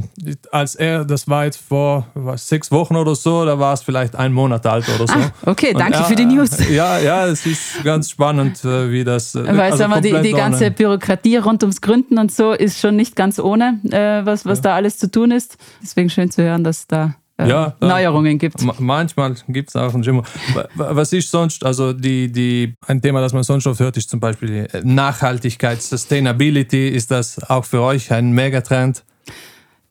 [0.50, 4.16] als er, das war jetzt vor was, sechs Wochen oder so, da war es vielleicht
[4.16, 5.14] ein Monat alt oder so.
[5.14, 6.58] Ah, okay, danke er, für die News.
[6.72, 9.34] Ja, ja, es ist ganz spannend, äh, wie das.
[9.34, 12.96] Weil also sagen wir, die, die ganze Bürokratie rund ums Gründen und so ist schon
[12.96, 14.62] nicht ganz ohne, äh, was, was ja.
[14.62, 15.58] da alles zu tun ist.
[15.82, 17.14] Deswegen schön zu hören, dass da
[17.44, 18.56] äh, ja, Neuerungen gibt.
[18.78, 20.22] Manchmal gibt es auch einen Schimmer.
[20.74, 24.20] Was ist sonst, also die, die, ein Thema, das man sonst oft hört, ist zum
[24.20, 26.88] Beispiel Nachhaltigkeit, Sustainability.
[26.88, 29.04] Ist das auch für euch ein Megatrend?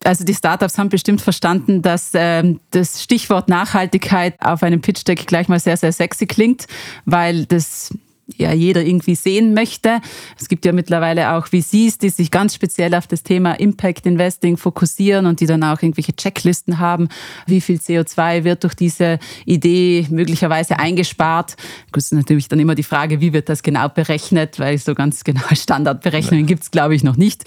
[0.04, 5.26] Also die Startups haben bestimmt verstanden, dass ähm, das Stichwort Nachhaltigkeit auf einem Pitch Deck
[5.26, 6.66] gleich mal sehr, sehr sexy klingt,
[7.04, 7.90] weil das
[8.38, 10.00] ja jeder irgendwie sehen möchte.
[10.38, 14.56] Es gibt ja mittlerweile auch VCs, die sich ganz speziell auf das Thema Impact Investing
[14.56, 17.08] fokussieren und die dann auch irgendwelche Checklisten haben,
[17.46, 21.56] wie viel CO2 wird durch diese Idee möglicherweise eingespart.
[21.92, 25.24] Das ist natürlich dann immer die Frage, wie wird das genau berechnet, weil so ganz
[25.24, 27.44] genau Standardberechnungen gibt es, glaube ich, noch nicht.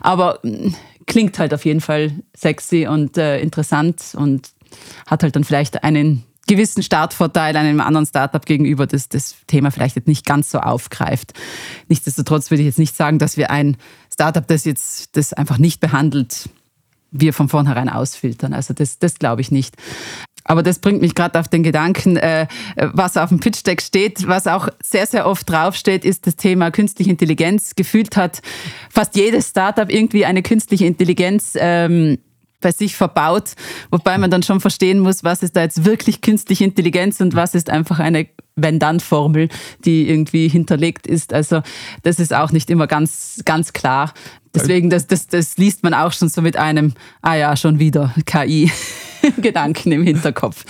[0.00, 0.74] Aber hm,
[1.06, 4.50] klingt halt auf jeden Fall sexy und äh, interessant und
[5.06, 10.06] hat halt dann vielleicht einen gewissen Startvorteil einem anderen Startup gegenüber, das das Thema vielleicht
[10.06, 11.32] nicht ganz so aufgreift.
[11.88, 13.76] Nichtsdestotrotz würde ich jetzt nicht sagen, dass wir ein
[14.12, 16.48] Startup, das jetzt das einfach nicht behandelt,
[17.10, 18.52] wir von vornherein ausfiltern.
[18.52, 19.76] Also das, das glaube ich nicht.
[20.44, 24.46] Aber das bringt mich gerade auf den Gedanken, äh, was auf dem Pitch-Deck steht, was
[24.46, 27.74] auch sehr, sehr oft draufsteht, ist das Thema künstliche Intelligenz.
[27.74, 28.42] Gefühlt hat
[28.88, 32.18] fast jedes Startup irgendwie eine künstliche Intelligenz ähm,
[32.66, 33.52] bei sich verbaut,
[33.92, 37.54] wobei man dann schon verstehen muss, was ist da jetzt wirklich künstliche Intelligenz und was
[37.54, 39.50] ist einfach eine Wenn-Dann-Formel,
[39.84, 41.32] die irgendwie hinterlegt ist.
[41.32, 41.62] Also
[42.02, 44.12] das ist auch nicht immer ganz, ganz klar.
[44.52, 48.12] Deswegen, das, das, das liest man auch schon so mit einem, ah ja, schon wieder
[48.24, 48.72] KI.
[49.40, 50.64] Gedanken im Hinterkopf.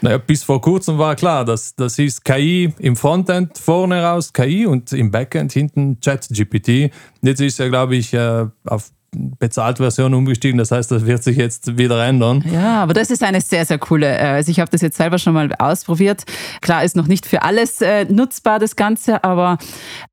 [0.00, 4.64] Naja, bis vor kurzem war klar, dass das hieß KI im Frontend vorne raus KI
[4.66, 6.90] und im Backend hinten ChatGPT.
[7.20, 10.58] Jetzt ist ja, glaube ich, äh, auf Bezahltversion umgestiegen.
[10.58, 12.44] Das heißt, das wird sich jetzt wieder ändern.
[12.50, 14.06] Ja, aber das ist eine sehr, sehr coole.
[14.06, 16.24] Äh, also ich habe das jetzt selber schon mal ausprobiert.
[16.60, 19.58] Klar ist noch nicht für alles äh, nutzbar, das Ganze, aber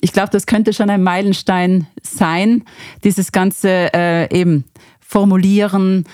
[0.02, 2.64] ich glaube, das könnte schon ein Meilenstein sein,
[3.04, 4.66] dieses Ganze äh, eben
[5.00, 6.06] formulieren,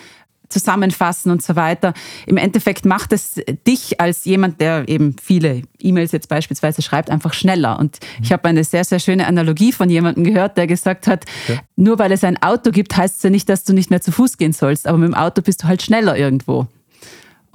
[0.50, 1.93] zusammenfassen und so weiter.
[2.26, 7.34] Im Endeffekt macht es dich als jemand, der eben viele E-Mails jetzt beispielsweise schreibt, einfach
[7.34, 7.80] schneller.
[7.80, 11.56] Und ich habe eine sehr, sehr schöne Analogie von jemandem gehört, der gesagt hat, ja.
[11.76, 14.12] nur weil es ein Auto gibt, heißt es ja nicht, dass du nicht mehr zu
[14.12, 16.68] Fuß gehen sollst, aber mit dem Auto bist du halt schneller irgendwo.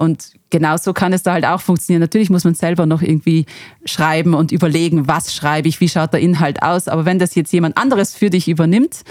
[0.01, 2.01] Und genauso kann es da halt auch funktionieren.
[2.01, 3.45] Natürlich muss man selber noch irgendwie
[3.85, 6.87] schreiben und überlegen, was schreibe ich, wie schaut der Inhalt aus.
[6.87, 9.03] Aber wenn das jetzt jemand anderes für dich übernimmt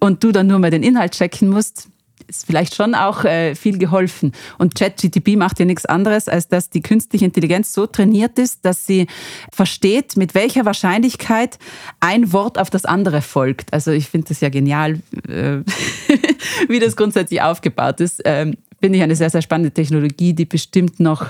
[0.00, 1.90] und du dann nur mal den Inhalt checken musst,
[2.26, 4.32] ist vielleicht schon auch äh, viel geholfen.
[4.58, 8.86] Und ChatGTP macht ja nichts anderes, als dass die künstliche Intelligenz so trainiert ist, dass
[8.86, 9.06] sie
[9.52, 11.58] versteht, mit welcher Wahrscheinlichkeit
[12.00, 13.72] ein Wort auf das andere folgt.
[13.72, 15.58] Also ich finde das ja genial, äh,
[16.68, 18.22] wie das grundsätzlich aufgebaut ist.
[18.24, 21.26] Ähm, finde ich eine sehr, sehr spannende Technologie, die bestimmt noch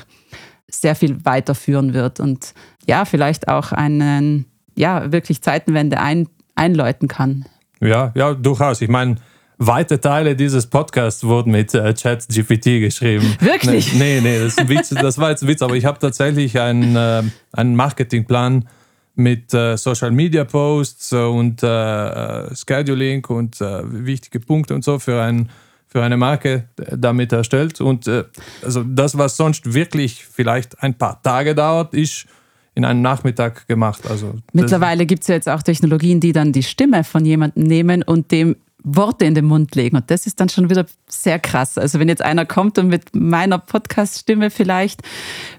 [0.71, 2.55] sehr viel weiterführen wird und
[2.87, 4.45] ja, vielleicht auch einen,
[4.77, 7.47] ja, wirklich Zeitenwende ein, einläuten kann.
[7.81, 8.81] Ja, ja, durchaus.
[8.81, 9.17] Ich meine,
[9.59, 13.37] weite Teile dieses Podcasts wurden mit äh, ChatGPT geschrieben.
[13.41, 13.93] Wirklich?
[13.95, 16.59] Nee, nee, das, ist ein Witz, das war jetzt ein Witz, aber ich habe tatsächlich
[16.59, 18.69] einen, äh, einen Marketingplan
[19.17, 25.01] mit äh, Social Media Posts und äh, äh Scheduling und äh, wichtige Punkte und so
[25.01, 25.49] für, ein,
[25.89, 27.81] für eine Marke damit erstellt.
[27.81, 28.25] Und äh,
[28.63, 32.27] also das, was sonst wirklich vielleicht ein paar Tage dauert, ist
[32.77, 34.09] in einem Nachmittag gemacht.
[34.09, 38.05] Also Mittlerweile gibt es ja jetzt auch Technologien, die dann die Stimme von jemandem nehmen
[38.05, 38.55] und dem
[38.97, 39.97] Worte in den Mund legen.
[39.97, 41.79] Und das ist dann schon wieder sehr krass.
[41.79, 45.03] Also wenn jetzt einer kommt und mit meiner Podcast-Stimme vielleicht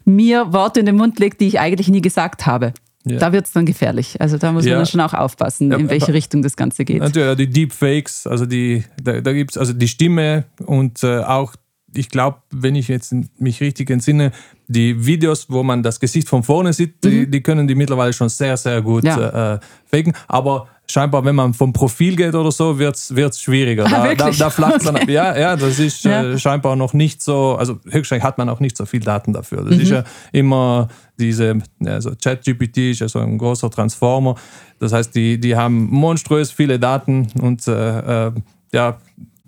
[0.05, 2.73] mir Worte in den Mund legt, die ich eigentlich nie gesagt habe.
[3.05, 3.17] Ja.
[3.17, 4.19] Da wird es dann gefährlich.
[4.19, 4.71] Also da muss ja.
[4.71, 6.99] man dann schon auch aufpassen, in welche Richtung das Ganze geht.
[6.99, 11.55] Natürlich, die Deepfakes, also die, da, da gibt es also die Stimme und äh, auch,
[11.95, 14.31] ich glaube, wenn ich jetzt mich richtig entsinne,
[14.67, 17.09] die Videos, wo man das Gesicht von vorne sieht, mhm.
[17.09, 19.55] die, die, können die mittlerweile schon sehr, sehr gut ja.
[19.55, 20.13] äh, faken.
[20.27, 23.85] Aber scheinbar, wenn man vom Profil geht oder so, wird es schwieriger.
[23.85, 24.93] Ah, da, da, da flacht okay.
[24.93, 26.23] dann Ja, ja, das ist ja.
[26.23, 29.63] Äh, scheinbar noch nicht so, also höchstwahrscheinlich hat man auch nicht so viel Daten dafür.
[29.63, 29.81] Das mhm.
[29.81, 30.87] ist ja immer
[31.19, 34.35] diese, also ChatGPT ist ja so ein großer Transformer.
[34.79, 38.31] Das heißt, die, die haben monströs viele Daten und äh, äh,
[38.71, 38.97] ja,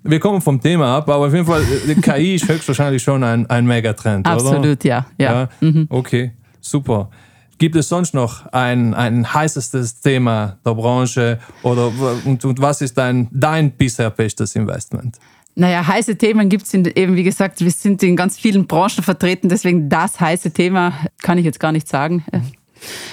[0.04, 3.48] wir kommen vom Thema ab, aber auf jeden Fall, die KI ist höchstwahrscheinlich schon ein,
[3.48, 4.76] ein Megatrend, Absolut, oder?
[4.84, 5.06] ja.
[5.18, 5.32] ja.
[5.32, 5.48] ja?
[5.60, 5.86] Mhm.
[5.88, 7.08] Okay, super.
[7.58, 11.92] Gibt es sonst noch ein, ein heißestes Thema der Branche oder
[12.24, 15.18] und, und was ist dein, dein bisher bestes Investment?
[15.54, 19.48] Naja, heiße Themen gibt es eben, wie gesagt, wir sind in ganz vielen Branchen vertreten,
[19.48, 22.24] deswegen das heiße Thema kann ich jetzt gar nicht sagen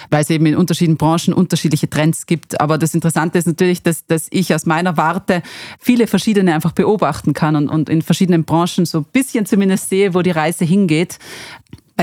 [0.09, 2.59] weil es eben in unterschiedlichen Branchen unterschiedliche Trends gibt.
[2.59, 5.41] Aber das Interessante ist natürlich, dass, dass ich aus meiner Warte
[5.79, 10.13] viele verschiedene einfach beobachten kann und, und in verschiedenen Branchen so ein bisschen zumindest sehe,
[10.13, 11.19] wo die Reise hingeht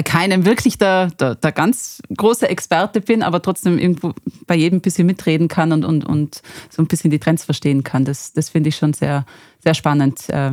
[0.03, 4.12] keinem wirklich der, der, der, ganz große Experte bin, aber trotzdem irgendwo
[4.47, 7.82] bei jedem ein bisschen mitreden kann und, und, und so ein bisschen die Trends verstehen
[7.82, 8.05] kann.
[8.05, 9.24] Das, das finde ich schon sehr,
[9.62, 10.53] sehr spannend äh,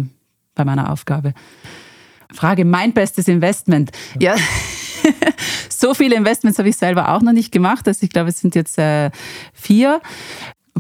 [0.56, 1.34] bei meiner Aufgabe.
[2.32, 3.92] Frage, mein bestes Investment.
[4.20, 4.36] Ja,
[5.70, 7.88] so viele Investments habe ich selber auch noch nicht gemacht.
[7.88, 9.12] Also ich glaube, es sind jetzt äh,
[9.54, 10.02] vier.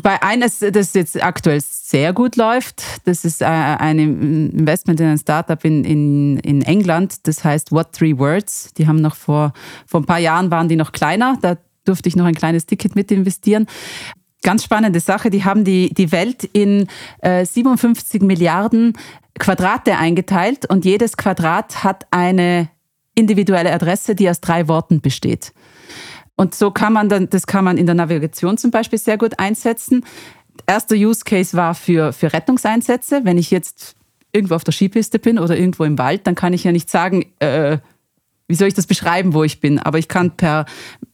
[0.02, 5.18] Bei eines, das jetzt aktuell sehr gut läuft, das ist äh, ein Investment in ein
[5.20, 8.74] Startup in, in, in England, das heißt What Three Words.
[8.74, 9.54] Die haben noch vor,
[9.86, 12.96] vor ein paar Jahren waren die noch kleiner, da durfte ich noch ein kleines Ticket
[12.96, 13.68] mit investieren.
[14.42, 16.88] Ganz spannende Sache, die haben die, die Welt in
[17.20, 18.94] äh, 57 Milliarden
[19.40, 22.70] Quadrate eingeteilt und jedes Quadrat hat eine
[23.16, 25.54] individuelle Adresse, die aus drei Worten besteht.
[26.36, 29.40] Und so kann man dann, das kann man in der Navigation zum Beispiel sehr gut
[29.40, 30.06] einsetzen.
[30.66, 33.22] Erster Use Case war für, für Rettungseinsätze.
[33.24, 33.96] Wenn ich jetzt
[34.32, 37.26] irgendwo auf der Skipiste bin oder irgendwo im Wald, dann kann ich ja nicht sagen,
[37.40, 37.78] äh,
[38.48, 39.80] wie soll ich das beschreiben, wo ich bin.
[39.80, 40.66] Aber ich kann per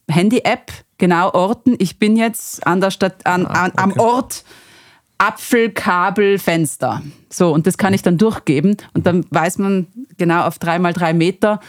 [0.08, 3.72] Handy-App genau orten, ich bin jetzt an der Stadt, an, ah, okay.
[3.76, 4.44] am Ort
[5.18, 7.02] Apfelkabel, Fenster.
[7.28, 8.76] So, und das kann ich dann durchgeben.
[8.94, 11.60] Und dann weiß man genau auf drei mal drei Meter,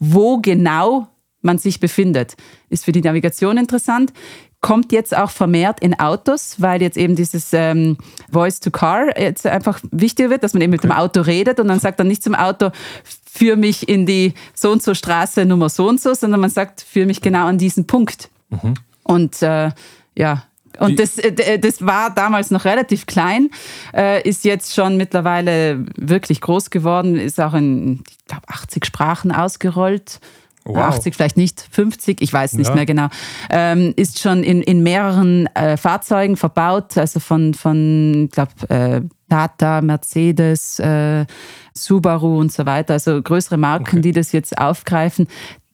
[0.00, 1.06] wo genau
[1.40, 2.36] man sich befindet.
[2.68, 4.12] Ist für die Navigation interessant.
[4.60, 7.96] Kommt jetzt auch vermehrt in Autos, weil jetzt eben dieses ähm,
[8.30, 11.68] Voice to Car jetzt einfach wichtiger wird, dass man eben mit dem Auto redet und
[11.68, 12.70] dann sagt dann nicht zum Auto,
[13.04, 16.80] führ mich in die so und so Straße Nummer so und so, sondern man sagt,
[16.80, 18.30] führ mich genau an diesen Punkt.
[18.50, 18.74] Mhm.
[19.04, 19.70] Und äh,
[20.16, 20.42] ja,
[20.78, 23.50] und das, äh, das war damals noch relativ klein,
[23.94, 29.32] äh, ist jetzt schon mittlerweile wirklich groß geworden, ist auch in, ich glaube, 80 Sprachen
[29.32, 30.20] ausgerollt.
[30.68, 30.96] Wow.
[30.96, 32.74] 80 vielleicht nicht, 50, ich weiß nicht ja.
[32.74, 33.08] mehr genau,
[33.50, 39.00] ähm, ist schon in, in mehreren äh, Fahrzeugen verbaut, also von, von ich glaube, äh,
[39.28, 41.26] Tata, Mercedes, äh,
[41.74, 44.00] Subaru und so weiter, also größere Marken, okay.
[44.00, 45.26] die das jetzt aufgreifen.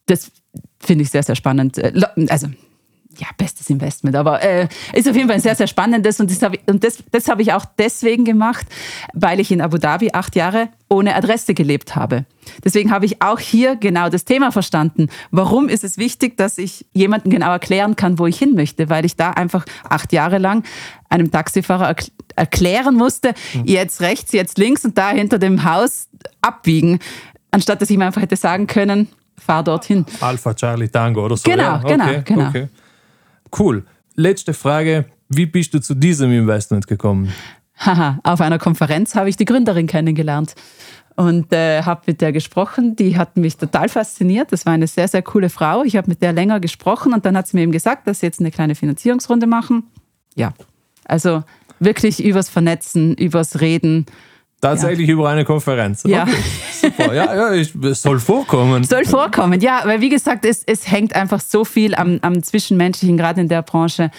[0.07, 0.31] Das
[0.79, 1.79] finde ich sehr, sehr spannend.
[1.79, 1.93] Äh,
[2.29, 2.49] also
[3.19, 6.43] ja, bestes Investment, aber äh, ist auf jeden Fall ein sehr, sehr spannendes und das
[6.43, 8.67] habe ich, das, das hab ich auch deswegen gemacht,
[9.13, 12.25] weil ich in Abu Dhabi acht Jahre ohne Adresse gelebt habe.
[12.63, 15.09] Deswegen habe ich auch hier genau das Thema verstanden.
[15.31, 18.91] Warum ist es wichtig, dass ich jemandem genau erklären kann, wo ich hin möchte?
[18.91, 20.65] Weil ich da einfach acht Jahre lang
[21.09, 21.95] einem Taxifahrer
[22.37, 23.65] erklären musste, mhm.
[23.65, 26.09] jetzt rechts, jetzt links und da hinter dem Haus
[26.41, 26.99] abbiegen,
[27.51, 30.05] anstatt dass ich ihm einfach hätte sagen können, fahr dorthin.
[30.21, 31.49] Alpha Charlie Tango oder so.
[31.49, 31.79] Genau, ja.
[31.79, 32.49] genau, okay, genau.
[32.49, 32.69] Okay.
[33.57, 33.85] Cool.
[34.15, 35.07] Letzte Frage.
[35.29, 37.33] Wie bist du zu diesem Investment gekommen?
[37.77, 40.55] Haha, auf einer Konferenz habe ich die Gründerin kennengelernt
[41.17, 42.97] und äh, habe mit der gesprochen.
[42.97, 44.53] Die hat mich total fasziniert.
[44.53, 45.83] Das war eine sehr, sehr coole Frau.
[45.85, 48.27] Ich habe mit der länger gesprochen und dann hat sie mir eben gesagt, dass sie
[48.27, 49.85] jetzt eine kleine Finanzierungsrunde machen.
[50.35, 50.53] Ja,
[51.05, 51.43] also
[51.81, 54.07] wirklich übers Vernetzen, übers Reden
[54.61, 55.13] Tatsächlich ja.
[55.13, 56.05] über eine Konferenz.
[56.07, 56.23] Ja.
[56.23, 56.37] Okay,
[56.81, 57.15] super.
[57.15, 58.83] Ja, ja, ich, es soll vorkommen.
[58.83, 63.19] Soll vorkommen, ja, weil wie gesagt, es, es hängt einfach so viel am, am Zwischenmenschlichen,
[63.19, 64.11] gerade in der Branche.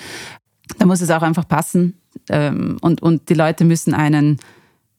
[0.77, 1.99] Da muss es auch einfach passen
[2.29, 4.39] ähm, und, und die Leute müssen einen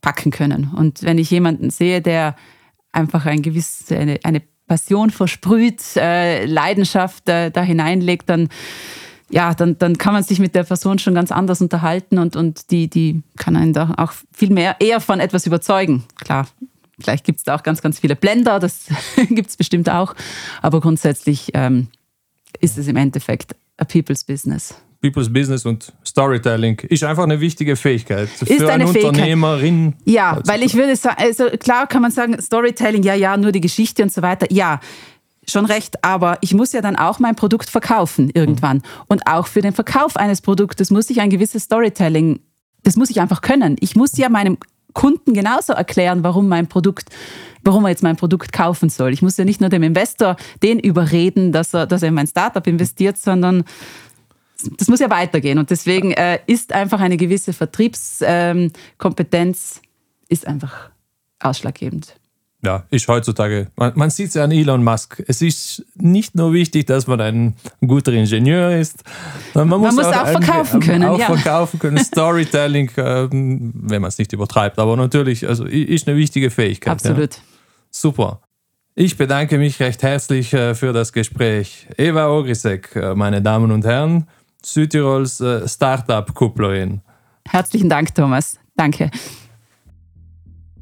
[0.00, 0.72] packen können.
[0.76, 2.36] Und wenn ich jemanden sehe, der
[2.92, 8.48] einfach ein gewiss, eine, eine Passion versprüht, äh, Leidenschaft äh, da hineinlegt, dann
[9.28, 12.70] ja, dann, dann kann man sich mit der Person schon ganz anders unterhalten und, und
[12.70, 16.04] die, die kann einen da auch viel mehr eher von etwas überzeugen.
[16.16, 16.46] Klar,
[17.00, 18.86] vielleicht gibt es da auch ganz, ganz viele Blender, das
[19.28, 20.14] gibt es bestimmt auch,
[20.62, 21.88] aber grundsätzlich ähm,
[22.60, 24.76] ist es im Endeffekt a people's business.
[25.06, 29.04] People's Business und Storytelling ist einfach eine wichtige Fähigkeit für ist eine, eine Fähigkeit.
[29.04, 29.94] Unternehmerin.
[30.04, 33.60] Ja, weil ich würde sagen, also klar kann man sagen, Storytelling, ja, ja, nur die
[33.60, 34.46] Geschichte und so weiter.
[34.50, 34.80] Ja,
[35.48, 38.78] schon recht, aber ich muss ja dann auch mein Produkt verkaufen irgendwann.
[38.78, 38.82] Mhm.
[39.08, 42.40] Und auch für den Verkauf eines Produktes muss ich ein gewisses Storytelling,
[42.82, 43.76] das muss ich einfach können.
[43.80, 44.58] Ich muss ja meinem
[44.92, 47.10] Kunden genauso erklären, warum mein Produkt,
[47.62, 49.12] warum er jetzt mein Produkt kaufen soll.
[49.12, 52.26] Ich muss ja nicht nur dem Investor den überreden, dass er, dass er in mein
[52.26, 53.64] Startup investiert, sondern
[54.78, 55.58] das muss ja weitergehen.
[55.58, 59.88] Und deswegen äh, ist einfach eine gewisse Vertriebskompetenz ähm,
[60.28, 60.90] ist einfach
[61.38, 62.16] ausschlaggebend
[62.66, 65.22] ja, ist heutzutage, man, man sieht es ja an Elon Musk.
[65.28, 67.54] Es ist nicht nur wichtig, dass man ein
[67.86, 69.04] guter Ingenieur ist,
[69.54, 71.04] man, man muss, muss, auch, auch verkaufen ein, können.
[71.04, 71.26] Auch ja.
[71.26, 74.78] verkaufen können, Storytelling, äh, wenn man es nicht übertreibt.
[74.78, 76.92] Aber natürlich, also ist eine wichtige Fähigkeit.
[76.92, 77.34] Absolut.
[77.34, 77.40] Ja.
[77.90, 78.40] Super.
[78.96, 81.86] Ich bedanke mich recht herzlich äh, für das Gespräch.
[81.96, 84.26] Eva Ogrisek, äh, meine Damen und Herren,
[84.66, 87.00] Südtirols äh, Startup-Kupplerin.
[87.48, 88.58] Herzlichen Dank, Thomas.
[88.76, 89.10] Danke.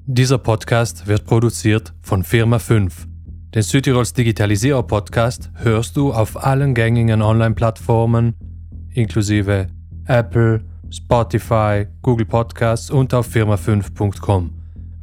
[0.06, 3.06] Dieser Podcast wird produziert von Firma 5.
[3.54, 8.34] Den Südtirols Digitalisierer Podcast hörst du auf allen gängigen Online-Plattformen,
[8.94, 9.66] inklusive
[10.06, 14.50] Apple, Spotify, Google Podcasts und auf firma5.com.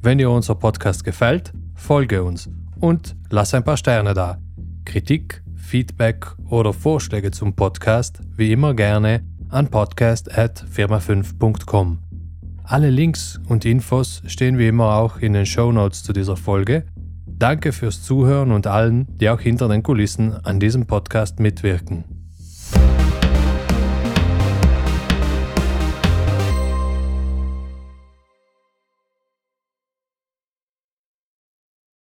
[0.01, 4.39] Wenn dir unser Podcast gefällt, folge uns und lass ein paar Sterne da.
[4.85, 11.99] Kritik, Feedback oder Vorschläge zum Podcast wie immer gerne an podcast@firma5.com.
[12.65, 16.83] Alle Links und Infos stehen wie immer auch in den Show Notes zu dieser Folge.
[17.25, 22.03] Danke fürs Zuhören und allen, die auch hinter den Kulissen an diesem Podcast mitwirken.